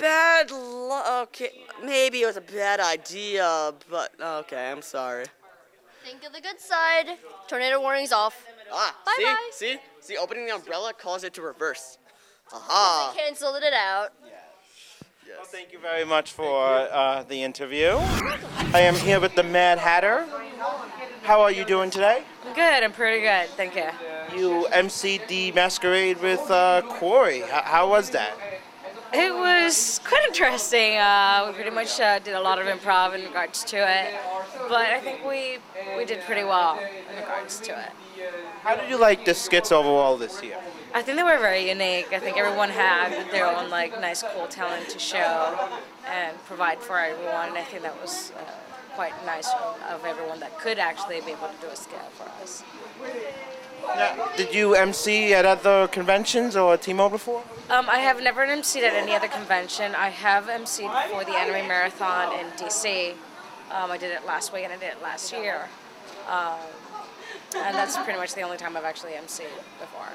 bad 0.00 0.50
luck. 0.50 1.28
Okay, 1.28 1.50
maybe 1.84 2.22
it 2.22 2.26
was 2.26 2.36
a 2.36 2.42
bad 2.42 2.80
idea, 2.80 3.72
but 3.90 4.12
okay, 4.20 4.70
I'm 4.70 4.82
sorry. 4.82 5.26
Think 6.04 6.24
of 6.24 6.32
the 6.32 6.40
good 6.40 6.60
side. 6.60 7.18
Tornado 7.48 7.80
warning's 7.80 8.12
off. 8.12 8.44
Ah, 8.72 8.94
Bye-bye. 9.04 9.50
see, 9.52 9.74
see, 9.74 9.78
see, 10.00 10.16
opening 10.16 10.46
the 10.46 10.54
umbrella 10.54 10.92
caused 10.92 11.24
it 11.24 11.34
to 11.34 11.42
reverse. 11.42 11.98
Aha. 12.52 13.12
They 13.14 13.22
canceled 13.22 13.56
it 13.62 13.72
out. 13.74 14.12
Yes. 14.24 14.34
Well, 15.36 15.44
thank 15.46 15.72
you 15.72 15.78
very 15.78 16.04
much 16.04 16.32
for 16.32 16.66
uh, 16.90 17.22
the 17.24 17.42
interview. 17.42 17.90
I 18.72 18.80
am 18.80 18.94
here 18.94 19.20
with 19.20 19.34
the 19.34 19.42
Mad 19.42 19.78
Hatter. 19.78 20.26
How 21.28 21.42
are 21.42 21.52
you 21.52 21.66
doing 21.66 21.90
today? 21.90 22.22
Good, 22.54 22.82
I'm 22.82 22.90
pretty 22.90 23.20
good, 23.20 23.50
thank 23.50 23.76
you. 23.76 23.90
You 24.34 24.66
MC'd 24.72 25.28
the 25.28 25.52
masquerade 25.52 26.22
with 26.22 26.40
uh, 26.50 26.80
Corey. 26.88 27.40
How, 27.42 27.62
how 27.64 27.90
was 27.90 28.08
that? 28.12 28.32
It 29.12 29.34
was 29.34 30.00
quite 30.06 30.24
interesting. 30.26 30.96
Uh, 30.96 31.44
we 31.46 31.52
pretty 31.52 31.68
much 31.68 32.00
uh, 32.00 32.18
did 32.20 32.32
a 32.32 32.40
lot 32.40 32.58
of 32.58 32.66
improv 32.66 33.14
in 33.14 33.26
regards 33.26 33.62
to 33.64 33.76
it, 33.76 34.14
but 34.70 34.86
I 34.86 35.00
think 35.00 35.22
we 35.22 35.58
we 35.98 36.06
did 36.06 36.20
pretty 36.22 36.44
well 36.44 36.78
in 36.78 37.20
regards 37.20 37.60
to 37.60 37.72
it. 37.72 37.90
How 38.62 38.74
did 38.74 38.88
you 38.88 38.98
like 38.98 39.26
the 39.26 39.34
skits 39.34 39.70
overall 39.70 40.16
this 40.16 40.42
year? 40.42 40.56
I 40.94 41.02
think 41.02 41.18
they 41.18 41.24
were 41.24 41.36
very 41.36 41.68
unique. 41.68 42.10
I 42.10 42.20
think 42.20 42.38
everyone 42.38 42.70
had 42.70 43.30
their 43.30 43.46
own 43.46 43.68
like 43.68 44.00
nice, 44.00 44.24
cool 44.32 44.46
talent 44.46 44.88
to 44.88 44.98
show 44.98 45.68
and 46.10 46.34
provide 46.46 46.78
for 46.78 46.98
everyone, 46.98 47.50
and 47.50 47.58
I 47.58 47.64
think 47.64 47.82
that 47.82 48.00
was 48.00 48.32
uh, 48.34 48.67
quite 48.98 49.24
nice 49.24 49.48
of 49.92 50.04
everyone 50.04 50.40
that 50.40 50.58
could 50.58 50.76
actually 50.76 51.20
be 51.20 51.30
able 51.30 51.46
to 51.46 51.60
do 51.60 51.68
a 51.68 51.76
scale 51.76 52.10
for 52.18 52.26
us. 52.42 52.64
Now, 53.94 54.28
did 54.36 54.52
you 54.52 54.74
MC 54.74 55.32
at 55.34 55.46
other 55.46 55.86
conventions 55.86 56.56
or 56.56 56.76
T-Mode 56.76 57.12
before? 57.12 57.44
Um, 57.70 57.88
I 57.88 58.00
have 58.00 58.20
never 58.20 58.44
emceed 58.44 58.82
at 58.82 58.94
any 58.94 59.12
other 59.14 59.28
convention. 59.28 59.94
I 59.94 60.08
have 60.08 60.46
emceed 60.46 60.90
for 61.10 61.24
the 61.24 61.36
Anime 61.38 61.68
Marathon 61.68 62.40
in 62.40 62.46
DC. 62.58 63.12
Um, 63.70 63.92
I 63.92 63.98
did 63.98 64.10
it 64.10 64.26
last 64.26 64.52
week 64.52 64.64
and 64.64 64.72
I 64.72 64.78
did 64.78 64.88
it 64.88 65.00
last 65.00 65.32
year. 65.32 65.68
Um, 66.28 66.58
and 67.54 67.76
that's 67.76 67.96
pretty 67.98 68.18
much 68.18 68.34
the 68.34 68.42
only 68.42 68.56
time 68.56 68.76
I've 68.76 68.82
actually 68.82 69.12
emceed 69.12 69.54
before. 69.78 70.10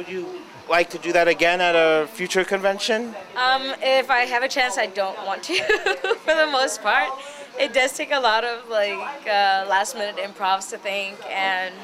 Would 0.00 0.08
you 0.08 0.26
like 0.66 0.88
to 0.90 0.98
do 0.98 1.12
that 1.12 1.28
again 1.28 1.60
at 1.60 1.74
a 1.76 2.06
future 2.06 2.42
convention? 2.42 3.14
Um, 3.36 3.74
if 3.82 4.08
I 4.08 4.20
have 4.20 4.42
a 4.42 4.48
chance, 4.48 4.78
I 4.78 4.86
don't 4.86 5.26
want 5.26 5.42
to, 5.42 5.54
for 6.24 6.34
the 6.34 6.48
most 6.50 6.80
part. 6.80 7.10
It 7.58 7.74
does 7.74 7.92
take 7.92 8.10
a 8.10 8.18
lot 8.18 8.42
of 8.42 8.66
like 8.70 8.96
uh, 9.26 9.66
last 9.68 9.94
minute 9.94 10.16
improvs 10.16 10.70
to 10.70 10.78
think, 10.78 11.18
and 11.30 11.74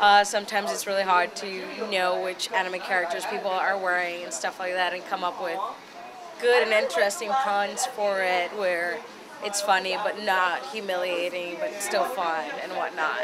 uh, 0.00 0.24
sometimes 0.24 0.72
it's 0.72 0.86
really 0.86 1.02
hard 1.02 1.36
to 1.36 1.90
know 1.90 2.22
which 2.24 2.50
anime 2.52 2.80
characters 2.80 3.26
people 3.26 3.50
are 3.50 3.76
wearing 3.76 4.24
and 4.24 4.32
stuff 4.32 4.58
like 4.58 4.72
that, 4.72 4.94
and 4.94 5.04
come 5.04 5.22
up 5.22 5.42
with 5.42 5.60
good 6.40 6.62
and 6.62 6.72
interesting 6.72 7.28
puns 7.28 7.84
for 7.84 8.22
it 8.22 8.50
where 8.56 8.98
it's 9.44 9.60
funny 9.60 9.98
but 10.02 10.24
not 10.24 10.64
humiliating, 10.68 11.58
but 11.60 11.74
still 11.82 12.04
fun 12.04 12.48
and 12.62 12.72
whatnot. 12.72 13.20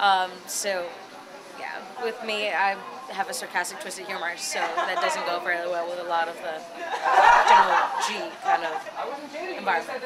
Um, 0.00 0.30
so, 0.46 0.86
yeah, 1.58 1.82
with 2.02 2.24
me, 2.24 2.48
I 2.48 2.74
have 3.10 3.28
a 3.28 3.34
sarcastic 3.34 3.80
twist 3.80 3.98
of 4.00 4.06
humor, 4.06 4.36
so 4.36 4.58
that 4.58 4.98
doesn't 5.00 5.24
go 5.26 5.40
very 5.40 5.68
well 5.68 5.88
with 5.88 5.98
a 5.98 6.08
lot 6.08 6.28
of 6.28 6.36
the 6.36 6.60
general 7.48 7.78
G 8.06 8.14
kind 8.42 8.64
of 8.64 9.58
environment. 9.58 10.00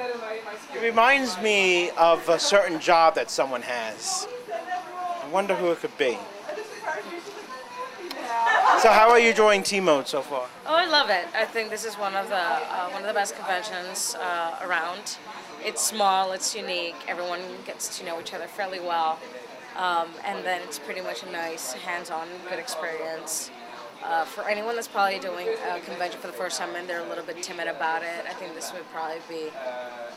It 0.74 0.82
reminds 0.82 1.38
me 1.40 1.90
of 1.90 2.28
a 2.28 2.38
certain 2.38 2.80
job 2.80 3.14
that 3.14 3.30
someone 3.30 3.62
has. 3.62 4.26
I 4.52 5.28
wonder 5.28 5.54
who 5.54 5.70
it 5.72 5.80
could 5.80 5.96
be. 5.98 6.18
So 8.80 8.90
how 8.90 9.10
are 9.10 9.18
you 9.18 9.30
enjoying 9.30 9.62
T-Mode 9.62 10.08
so 10.08 10.22
far? 10.22 10.48
Oh, 10.66 10.74
I 10.74 10.86
love 10.86 11.08
it. 11.10 11.26
I 11.34 11.44
think 11.44 11.70
this 11.70 11.84
is 11.84 11.94
one 11.94 12.14
of 12.16 12.28
the 12.28 12.34
uh, 12.34 12.88
one 12.90 13.02
of 13.02 13.08
the 13.08 13.14
best 13.14 13.36
conventions 13.36 14.16
uh, 14.18 14.58
around. 14.64 15.18
It's 15.64 15.84
small, 15.84 16.32
it's 16.32 16.54
unique. 16.56 16.96
Everyone 17.06 17.42
gets 17.64 17.96
to 17.98 18.04
know 18.04 18.18
each 18.18 18.34
other 18.34 18.48
fairly 18.48 18.80
well, 18.80 19.18
um, 19.76 20.08
and 20.24 20.44
then 20.44 20.60
it's 20.62 20.78
pretty 20.78 21.00
much 21.00 21.22
a 21.22 21.30
nice, 21.30 21.72
hands-on, 21.72 22.28
good 22.48 22.58
experience. 22.58 23.50
Uh, 24.04 24.24
for 24.24 24.48
anyone 24.48 24.74
that's 24.74 24.88
probably 24.88 25.18
doing 25.18 25.48
a 25.70 25.80
convention 25.80 26.20
for 26.20 26.26
the 26.26 26.32
first 26.32 26.58
time 26.58 26.74
and 26.74 26.88
they're 26.88 27.04
a 27.04 27.08
little 27.08 27.24
bit 27.24 27.40
timid 27.42 27.68
about 27.68 28.02
it, 28.02 28.24
I 28.28 28.32
think 28.32 28.54
this 28.54 28.72
would 28.72 28.88
probably 28.90 29.20
be 29.28 29.48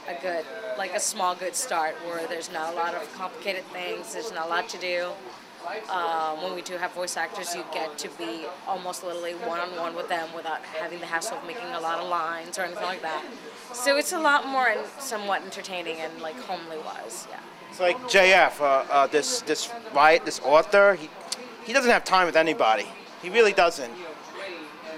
a 0.07 0.19
good, 0.21 0.43
like 0.77 0.93
a 0.95 0.99
small 0.99 1.35
good 1.35 1.55
start 1.55 1.95
where 2.07 2.25
there's 2.27 2.51
not 2.51 2.73
a 2.73 2.75
lot 2.75 2.95
of 2.95 3.13
complicated 3.13 3.63
things, 3.65 4.13
there's 4.13 4.31
not 4.31 4.47
a 4.47 4.49
lot 4.49 4.67
to 4.69 4.77
do. 4.79 5.09
Uh, 5.89 6.35
when 6.35 6.53
we 6.53 6.61
do 6.61 6.77
have 6.77 6.91
voice 6.93 7.17
actors, 7.17 7.55
you 7.55 7.63
get 7.73 7.97
to 7.97 8.09
be 8.17 8.45
almost 8.67 9.03
literally 9.03 9.33
one-on-one 9.33 9.95
with 9.95 10.07
them 10.09 10.27
without 10.35 10.61
having 10.61 10.99
the 10.99 11.05
hassle 11.07 11.37
of 11.37 11.45
making 11.45 11.67
a 11.73 11.79
lot 11.79 11.99
of 11.99 12.07
lines 12.07 12.57
or 12.59 12.61
anything 12.61 12.83
like 12.83 13.01
that. 13.01 13.23
So 13.73 13.97
it's 13.97 14.13
a 14.13 14.19
lot 14.19 14.47
more 14.47 14.75
somewhat 14.99 15.41
entertaining 15.41 15.97
and 15.97 16.21
like 16.21 16.39
homely 16.41 16.77
wise, 16.77 17.27
yeah. 17.29 17.39
It's 17.69 17.79
like 17.79 17.97
JF, 18.03 18.61
uh, 18.61 18.63
uh, 18.63 19.07
this 19.07 19.41
this 19.41 19.69
right, 19.93 20.23
this 20.23 20.39
author. 20.43 20.95
He 20.95 21.09
he 21.65 21.73
doesn't 21.73 21.91
have 21.91 22.03
time 22.03 22.25
with 22.25 22.35
anybody. 22.35 22.85
He 23.21 23.29
really 23.29 23.53
doesn't. 23.53 23.91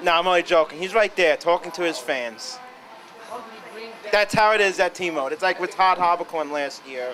No, 0.03 0.13
I'm 0.13 0.27
only 0.27 0.43
joking. 0.43 0.79
He's 0.79 0.93
right 0.93 1.15
there 1.15 1.37
talking 1.37 1.71
to 1.71 1.81
his 1.81 1.97
fans. 1.97 2.59
That's 4.11 4.33
how 4.33 4.53
it 4.53 4.61
is 4.61 4.79
at 4.79 4.93
T-Mode. 4.95 5.31
It's 5.31 5.41
like 5.41 5.59
with 5.59 5.71
Todd 5.71 5.97
Haberkorn 5.97 6.51
last 6.51 6.87
year. 6.87 7.13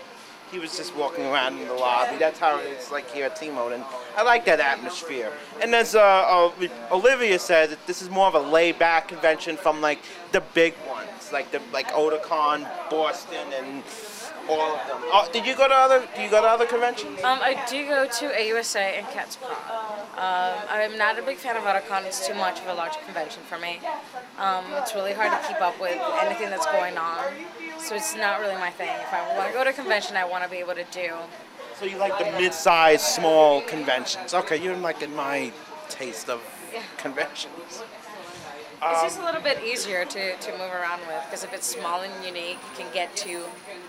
He 0.51 0.59
was 0.59 0.77
just 0.77 0.95
walking 0.95 1.25
around 1.25 1.57
in 1.57 1.67
the 1.67 1.73
lobby. 1.73 2.17
That's 2.17 2.37
how 2.37 2.59
it 2.59 2.65
is 2.65 2.91
like 2.91 3.09
here 3.09 3.25
at 3.25 3.35
T-Mode, 3.35 3.73
and 3.73 3.83
I 4.15 4.21
like 4.21 4.45
that 4.45 4.59
atmosphere. 4.59 5.31
And 5.59 5.73
as 5.73 5.95
uh, 5.95 6.01
uh, 6.01 6.67
Olivia 6.91 7.39
said, 7.39 7.75
this 7.87 8.03
is 8.03 8.09
more 8.11 8.27
of 8.27 8.35
a 8.35 8.39
laid-back 8.39 9.07
convention 9.07 9.57
from 9.57 9.81
like 9.81 9.99
the 10.31 10.41
big 10.53 10.75
ones, 10.87 11.31
like 11.31 11.49
the 11.49 11.59
like 11.71 11.87
Otakon, 11.87 12.69
Boston, 12.91 13.47
and 13.57 13.83
all 14.49 14.75
of 14.75 14.87
them. 14.87 14.97
Oh, 15.11 15.27
did 15.31 15.45
you 15.45 15.55
go 15.55 15.67
to 15.67 15.73
other? 15.73 16.07
Do 16.15 16.21
you 16.21 16.29
go 16.29 16.41
to 16.41 16.47
other 16.47 16.65
conventions? 16.65 17.21
Um, 17.23 17.39
I 17.41 17.63
do 17.69 17.85
go 17.87 18.05
to 18.05 18.25
AUSA 18.29 18.97
and 18.97 19.05
Katsucon. 19.07 19.51
Um, 20.17 20.57
I'm 20.69 20.97
not 20.97 21.17
a 21.17 21.21
big 21.21 21.37
fan 21.37 21.55
of 21.55 21.63
Otakon. 21.63 22.05
It's 22.05 22.27
too 22.27 22.33
much 22.35 22.59
of 22.59 22.67
a 22.67 22.73
large 22.73 22.97
convention 23.05 23.41
for 23.43 23.57
me. 23.57 23.79
Um, 24.37 24.65
it's 24.73 24.93
really 24.95 25.13
hard 25.13 25.31
to 25.31 25.47
keep 25.47 25.61
up 25.61 25.79
with 25.79 25.99
anything 26.21 26.49
that's 26.49 26.65
going 26.67 26.97
on, 26.97 27.25
so 27.79 27.95
it's 27.95 28.15
not 28.15 28.39
really 28.41 28.55
my 28.55 28.69
thing. 28.69 28.89
If 29.01 29.13
I 29.13 29.37
want 29.37 29.47
to 29.47 29.53
go 29.53 29.63
to 29.63 29.69
a 29.69 29.73
convention, 29.73 30.15
I 30.15 30.25
want 30.25 30.43
to 30.43 30.49
be 30.49 30.57
able 30.57 30.75
to 30.75 30.85
do. 30.91 31.13
So 31.79 31.85
you 31.85 31.97
like 31.97 32.17
the 32.19 32.31
mid-sized, 32.39 33.01
small 33.01 33.61
conventions? 33.61 34.33
Okay, 34.33 34.61
you're 34.61 34.77
like 34.77 35.01
in 35.01 35.15
my 35.15 35.51
taste 35.89 36.29
of 36.29 36.41
conventions. 36.97 37.83
It's 38.91 39.01
just 39.01 39.17
a 39.17 39.19
um, 39.21 39.25
little 39.27 39.41
bit 39.41 39.63
easier 39.63 40.03
to, 40.03 40.35
to 40.35 40.51
move 40.53 40.71
around 40.71 40.99
with 41.07 41.23
because 41.25 41.43
if 41.43 41.53
it's 41.53 41.65
small 41.65 42.01
and 42.01 42.25
unique, 42.25 42.57
you 42.71 42.83
can 42.83 42.93
get 42.93 43.15
to 43.17 43.43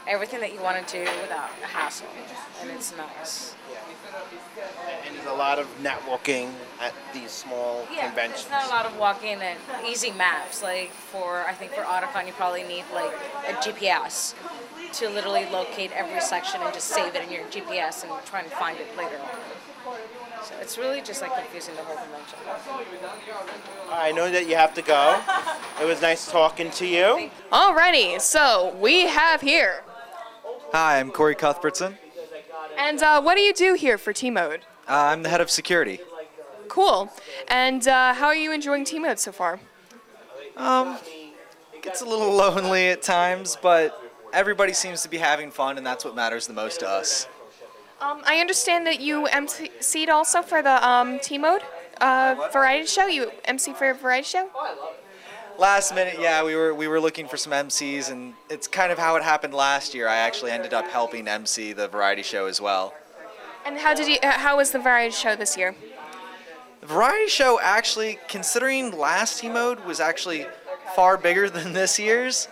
everything 0.07 0.41
that 0.41 0.53
you 0.53 0.61
want 0.61 0.87
to 0.87 0.99
do 0.99 1.11
without 1.23 1.51
a 1.63 1.67
hassle, 1.67 2.07
and 2.61 2.71
it's 2.71 2.95
nice. 2.97 3.55
And 5.07 5.17
there's 5.17 5.27
a 5.27 5.33
lot 5.33 5.59
of 5.59 5.67
networking 5.83 6.51
at 6.81 6.93
these 7.13 7.31
small 7.31 7.87
Yeah, 7.93 8.07
conventions. 8.07 8.43
it's 8.43 8.51
not 8.51 8.67
a 8.67 8.69
lot 8.69 8.87
of 8.87 8.97
walking 8.97 9.41
and 9.41 9.59
easy 9.87 10.13
maps. 10.13 10.63
Like 10.63 10.91
for 10.93 11.45
I 11.47 11.55
think 11.55 11.73
for 11.73 11.83
Otakon, 11.83 12.27
you 12.27 12.33
probably 12.33 12.63
need 12.63 12.85
like 12.95 13.13
a 13.49 13.53
GPS 13.55 14.35
to 14.95 15.09
literally 15.09 15.47
locate 15.51 15.91
every 15.93 16.21
section 16.21 16.61
and 16.63 16.73
just 16.73 16.89
save 16.89 17.17
it 17.17 17.25
in 17.25 17.33
your 17.33 17.43
GPS 17.45 18.05
and 18.05 18.13
try 18.27 18.41
and 18.41 18.51
find 18.53 18.79
it 18.79 18.97
later 18.97 19.19
on. 19.19 19.29
So 20.45 20.55
it's 20.61 20.77
really 20.77 21.01
just 21.01 21.23
like 21.23 21.35
confusing 21.35 21.75
the 21.75 21.83
whole 21.83 21.97
convention. 21.97 22.39
I 23.91 24.13
know 24.13 24.31
that 24.31 24.47
you 24.47 24.57
have 24.57 24.75
to 24.75 24.83
go. 24.83 25.19
It 25.81 25.87
was 25.87 26.03
nice 26.03 26.31
talking 26.31 26.71
to 26.73 26.87
you. 26.87 27.31
Alrighty, 27.51 28.21
so 28.21 28.77
we 28.79 29.07
have 29.07 29.41
here. 29.41 29.83
Hi, 30.73 31.01
I'm 31.01 31.11
Corey 31.11 31.35
Cuthbertson. 31.35 31.97
And 32.77 33.03
uh, 33.03 33.23
what 33.23 33.37
do 33.37 33.41
you 33.41 33.55
do 33.55 33.73
here 33.73 33.97
for 33.97 34.13
T-Mode? 34.13 34.61
Uh, 34.87 34.93
I'm 34.93 35.23
the 35.23 35.31
head 35.31 35.41
of 35.41 35.51
security. 35.51 36.01
Cool. 36.69 37.11
And 37.49 37.89
uh, 37.89 38.13
how 38.13 38.27
are 38.27 38.37
you 38.37 38.53
enjoying 38.53 38.85
T-Mode 38.85 39.19
so 39.19 39.33
far? 39.33 39.61
Um, 40.59 40.99
gets 41.81 42.03
a 42.03 42.05
little 42.05 42.33
lonely 42.37 42.89
at 42.89 43.01
times, 43.01 43.57
but 43.63 43.99
everybody 44.35 44.75
seems 44.75 45.03
to 45.05 45.09
be 45.09 45.17
having 45.17 45.51
fun, 45.51 45.79
and 45.79 45.87
that's 45.87 46.05
what 46.05 46.15
matters 46.15 46.47
the 46.47 46.53
most 46.53 46.81
to 46.81 46.89
us. 46.89 47.29
Um, 48.05 48.21
I 48.27 48.39
understand 48.39 48.87
that 48.87 49.01
you 49.01 49.27
MC'd 49.29 50.11
also 50.11 50.43
for 50.43 50.61
the 50.61 50.87
um, 50.87 51.19
T-Mode 51.21 51.63
uh, 52.03 52.49
variety 52.53 52.87
show. 52.87 53.07
You 53.07 53.31
MC 53.47 53.73
for 53.73 53.89
a 53.91 53.95
variety 53.95 54.27
show? 54.27 54.51
Last 55.59 55.95
minute, 55.95 56.17
yeah, 56.21 56.45
we 56.45 56.55
were 56.55 56.75
we 56.75 56.87
were 56.87 57.01
looking 57.01 57.27
for 57.27 57.39
some 57.39 57.53
MCs, 57.53 58.11
and 58.11 58.35
it's 58.51 58.67
kind 58.67 58.93
of 58.93 58.99
how 58.99 59.17
it 59.17 59.23
happened 59.23 59.55
last 59.55 59.95
year. 59.95 60.07
I 60.07 60.17
actually 60.17 60.51
ended 60.51 60.75
up 60.75 60.87
helping 60.89 61.27
MC 61.27 61.73
the 61.73 61.89
variety 61.89 62.23
show 62.23 62.47
as 62.47 62.61
well. 62.61 62.93
And 63.65 63.79
how 63.79 63.95
did 63.95 64.09
you? 64.09 64.19
Uh, 64.23 64.33
how 64.33 64.59
was 64.59 64.73
the 64.73 64.81
variety 64.81 65.15
show 65.15 65.35
this 65.35 65.57
year? 65.57 65.75
The 66.83 66.87
variety 66.87 67.29
show 67.29 67.59
actually, 67.63 68.19
considering 68.29 68.99
last 68.99 69.41
T 69.41 69.49
mode 69.49 69.83
was 69.87 69.99
actually 69.99 70.47
far 70.95 71.17
bigger 71.17 71.49
than 71.57 71.73
this 71.73 71.99
year's, 71.99 72.49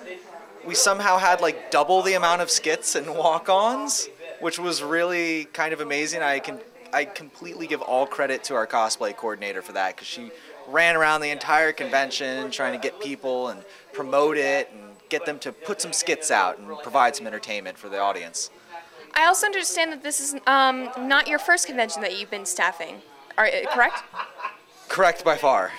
we 0.65 0.75
somehow 0.75 1.19
had 1.19 1.43
like 1.43 1.71
double 1.71 2.01
the 2.01 2.15
amount 2.15 2.41
of 2.41 2.51
skits 2.51 2.95
and 2.95 3.15
walk-ons, 3.15 4.09
which 4.43 4.59
was 4.59 4.83
really 4.83 5.45
kind 5.47 5.73
of 5.73 5.81
amazing. 5.81 6.21
I 6.21 6.41
can 6.41 6.59
I 6.93 7.07
completely 7.07 7.67
give 7.67 7.81
all 7.81 8.07
credit 8.07 8.45
to 8.45 8.55
our 8.55 8.67
cosplay 8.67 9.17
coordinator 9.17 9.63
for 9.63 9.73
that 9.73 9.95
because 9.95 10.09
she 10.09 10.31
ran 10.69 10.95
around 10.95 11.23
the 11.23 11.31
entire 11.31 11.73
convention 11.73 12.51
trying 12.51 12.73
to 12.73 12.79
get 12.79 13.01
people 13.01 13.49
and 13.49 13.65
promote 13.93 14.37
it 14.37 14.69
and 14.73 14.97
get 15.09 15.25
them 15.25 15.39
to 15.39 15.53
put 15.53 15.81
some 15.81 15.93
skits 15.93 16.31
out 16.31 16.59
and 16.59 16.69
provide 16.83 17.17
some 17.17 17.27
entertainment 17.27 17.79
for 17.79 17.89
the 17.89 17.99
audience. 17.99 18.51
I 19.15 19.27
also 19.27 19.47
understand 19.47 19.93
that 19.93 20.03
this 20.03 20.21
is 20.21 20.39
um, 20.47 20.91
not 20.99 21.29
your 21.29 21.39
first 21.39 21.67
convention 21.67 22.03
that 22.03 22.19
you've 22.19 22.31
been 22.31 22.47
staffing. 22.47 23.01
Are 23.39 23.47
uh, 23.47 23.73
correct? 23.73 24.03
Correct 24.89 25.25
by 25.25 25.37
far. 25.37 25.71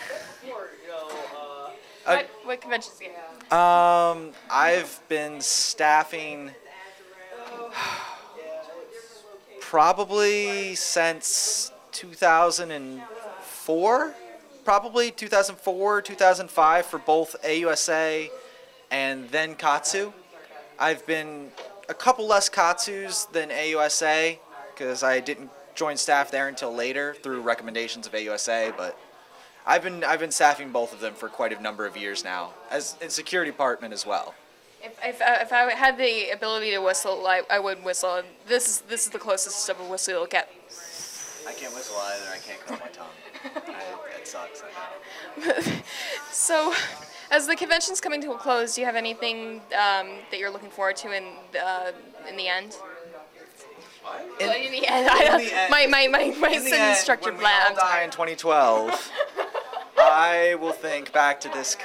Uh, 2.06 2.15
what, 2.15 2.30
what 2.43 2.62
conventions? 2.62 2.97
do 2.97 3.06
you 3.06 3.12
have? 3.12 3.54
Um, 3.54 4.32
I've 4.49 4.99
been 5.10 5.41
staffing 5.41 6.52
probably 9.73 10.75
since 10.75 11.71
2004, 11.93 14.15
probably 14.63 15.09
2004, 15.09 16.01
2005 16.03 16.86
for 16.86 16.99
both 16.99 17.36
AUSA 17.43 18.29
and 18.91 19.27
then 19.29 19.55
Katsu. 19.55 20.13
I've 20.77 21.03
been 21.07 21.49
a 21.89 21.95
couple 21.95 22.27
less 22.27 22.49
Katsus 22.49 23.25
than 23.31 23.49
AUSA 23.49 24.38
because 24.75 25.01
I 25.01 25.19
didn't 25.19 25.49
join 25.73 25.97
staff 25.97 26.29
there 26.29 26.47
until 26.47 26.71
later 26.71 27.15
through 27.23 27.41
recommendations 27.41 28.05
of 28.05 28.13
AUSA, 28.13 28.77
but 28.77 28.95
I've 29.65 29.81
been 29.81 30.03
I've 30.03 30.19
been 30.19 30.29
staffing 30.29 30.71
both 30.71 30.93
of 30.93 30.99
them 30.99 31.15
for 31.15 31.29
quite 31.29 31.51
a 31.51 31.59
number 31.59 31.88
of 31.88 31.97
years 31.97 32.23
now, 32.23 32.53
as 32.69 32.95
in 33.01 33.09
security 33.09 33.49
department 33.49 33.91
as 33.91 34.05
well. 34.05 34.36
If, 34.83 34.99
if, 35.03 35.21
uh, 35.21 35.37
if 35.41 35.53
I 35.53 35.71
had 35.73 35.97
the 35.97 36.31
ability 36.31 36.71
to 36.71 36.79
whistle, 36.79 37.25
I, 37.25 37.41
I 37.49 37.59
would 37.59 37.83
whistle. 37.83 38.15
And 38.15 38.27
This 38.47 38.67
is 38.67 38.81
this 38.81 39.05
is 39.05 39.11
the 39.11 39.19
closest 39.19 39.69
of 39.69 39.79
a 39.79 39.83
whistle 39.85 40.13
you'll 40.15 40.25
get. 40.25 40.49
I 41.47 41.53
can't 41.53 41.73
whistle 41.73 41.95
either. 41.97 42.25
I 42.33 42.37
can't 42.37 42.59
curl 42.61 42.77
my 42.79 42.87
tongue. 42.89 43.07
I, 43.67 44.19
it 44.19 44.27
sucks. 44.27 44.63
So, 46.31 46.73
as 47.31 47.47
the 47.47 47.55
convention's 47.55 48.01
coming 48.01 48.21
to 48.21 48.31
a 48.31 48.37
close, 48.37 48.75
do 48.75 48.81
you 48.81 48.87
have 48.87 48.95
anything 48.95 49.61
um, 49.77 50.07
that 50.31 50.39
you're 50.39 50.49
looking 50.51 50.69
forward 50.69 50.95
to 50.97 51.11
in 51.15 51.23
uh, 51.63 51.91
in 52.29 52.35
the 52.37 52.47
end? 52.47 52.75
In, 54.39 54.49
in 54.49 54.71
the 54.71 54.85
end, 54.87 55.07
I 55.09 55.23
don't, 55.25 55.43
the 55.43 55.53
end- 55.55 55.71
my 55.71 55.85
my 55.87 56.07
my 56.07 56.35
my 56.39 56.47
in 56.49 56.63
the 56.63 56.69
sentence 56.69 56.73
end, 56.73 56.97
structure 56.97 57.31
when 57.31 57.39
we 57.39 57.45
all 57.45 57.73
bland. 57.73 57.77
die 57.77 58.01
in 58.03 58.09
2012, 58.11 59.11
I 59.97 60.55
will 60.59 60.71
think 60.73 61.13
back 61.13 61.39
to 61.41 61.49
this. 61.49 61.77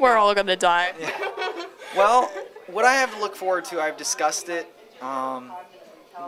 We're 0.00 0.16
all 0.16 0.34
gonna 0.34 0.56
die. 0.56 0.92
Well, 1.96 2.30
what 2.68 2.84
I 2.84 2.94
have 2.94 3.12
to 3.14 3.20
look 3.20 3.34
forward 3.34 3.64
to, 3.66 3.80
I've 3.80 3.96
discussed 3.96 4.48
it 4.48 4.72
um, 5.02 5.50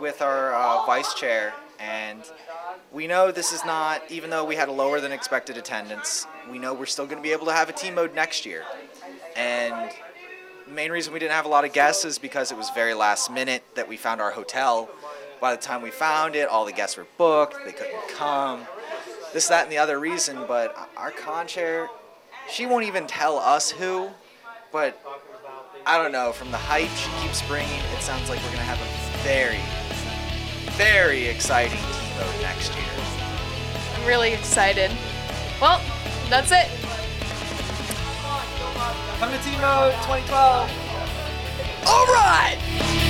with 0.01 0.21
our 0.21 0.53
uh, 0.53 0.85
vice 0.85 1.13
chair, 1.13 1.53
and 1.79 2.21
we 2.91 3.07
know 3.07 3.31
this 3.31 3.53
is 3.53 3.63
not, 3.63 4.01
even 4.09 4.29
though 4.29 4.43
we 4.43 4.57
had 4.57 4.67
a 4.67 4.73
lower 4.73 4.99
than 4.99 5.13
expected 5.13 5.55
attendance, 5.55 6.27
we 6.51 6.59
know 6.59 6.73
we're 6.73 6.85
still 6.85 7.05
going 7.05 7.15
to 7.15 7.23
be 7.23 7.31
able 7.31 7.45
to 7.45 7.53
have 7.53 7.69
a 7.69 7.71
team 7.71 7.95
mode 7.95 8.13
next 8.13 8.45
year. 8.45 8.63
And 9.37 9.89
the 10.67 10.73
main 10.73 10.91
reason 10.91 11.13
we 11.13 11.19
didn't 11.19 11.31
have 11.31 11.45
a 11.45 11.49
lot 11.49 11.63
of 11.63 11.71
guests 11.71 12.03
is 12.03 12.17
because 12.17 12.51
it 12.51 12.57
was 12.57 12.69
very 12.71 12.93
last 12.93 13.31
minute 13.31 13.63
that 13.75 13.87
we 13.87 13.95
found 13.95 14.19
our 14.19 14.31
hotel. 14.31 14.89
by 15.39 15.55
the 15.55 15.61
time 15.61 15.81
we 15.81 15.91
found 15.91 16.35
it, 16.35 16.49
all 16.49 16.65
the 16.65 16.73
guests 16.73 16.97
were 16.97 17.07
booked, 17.17 17.55
they 17.63 17.71
couldn't 17.71 18.09
come. 18.09 18.67
This, 19.31 19.47
that, 19.47 19.63
and 19.63 19.71
the 19.71 19.77
other 19.77 19.97
reason, 19.97 20.43
but 20.45 20.75
our 20.97 21.11
con 21.11 21.47
chair, 21.47 21.87
she 22.49 22.65
won't 22.65 22.85
even 22.85 23.07
tell 23.07 23.37
us 23.37 23.71
who, 23.71 24.09
but 24.71 24.99
I 25.85 25.97
don't 25.97 26.11
know, 26.11 26.31
from 26.31 26.51
the 26.51 26.57
hype 26.57 26.89
she 26.89 27.09
keeps 27.21 27.41
bringing, 27.47 27.79
it 27.95 28.01
sounds 28.01 28.29
like 28.29 28.39
we're 28.39 28.47
going 28.47 28.57
to 28.57 28.63
have 28.63 28.79
a 28.79 28.87
very, 29.23 29.59
very 30.77 31.25
exciting 31.27 31.77
team 31.77 32.17
mode 32.17 32.41
next 32.41 32.73
year. 32.75 32.85
I'm 33.95 34.07
really 34.07 34.33
excited. 34.33 34.91
Well, 35.61 35.81
that's 36.29 36.51
it. 36.51 36.67
Come 39.19 39.31
to 39.31 39.37
Team 39.43 39.61
Mode 39.61 39.93
2012. 40.03 40.71
All 41.85 42.05
right! 42.07 43.02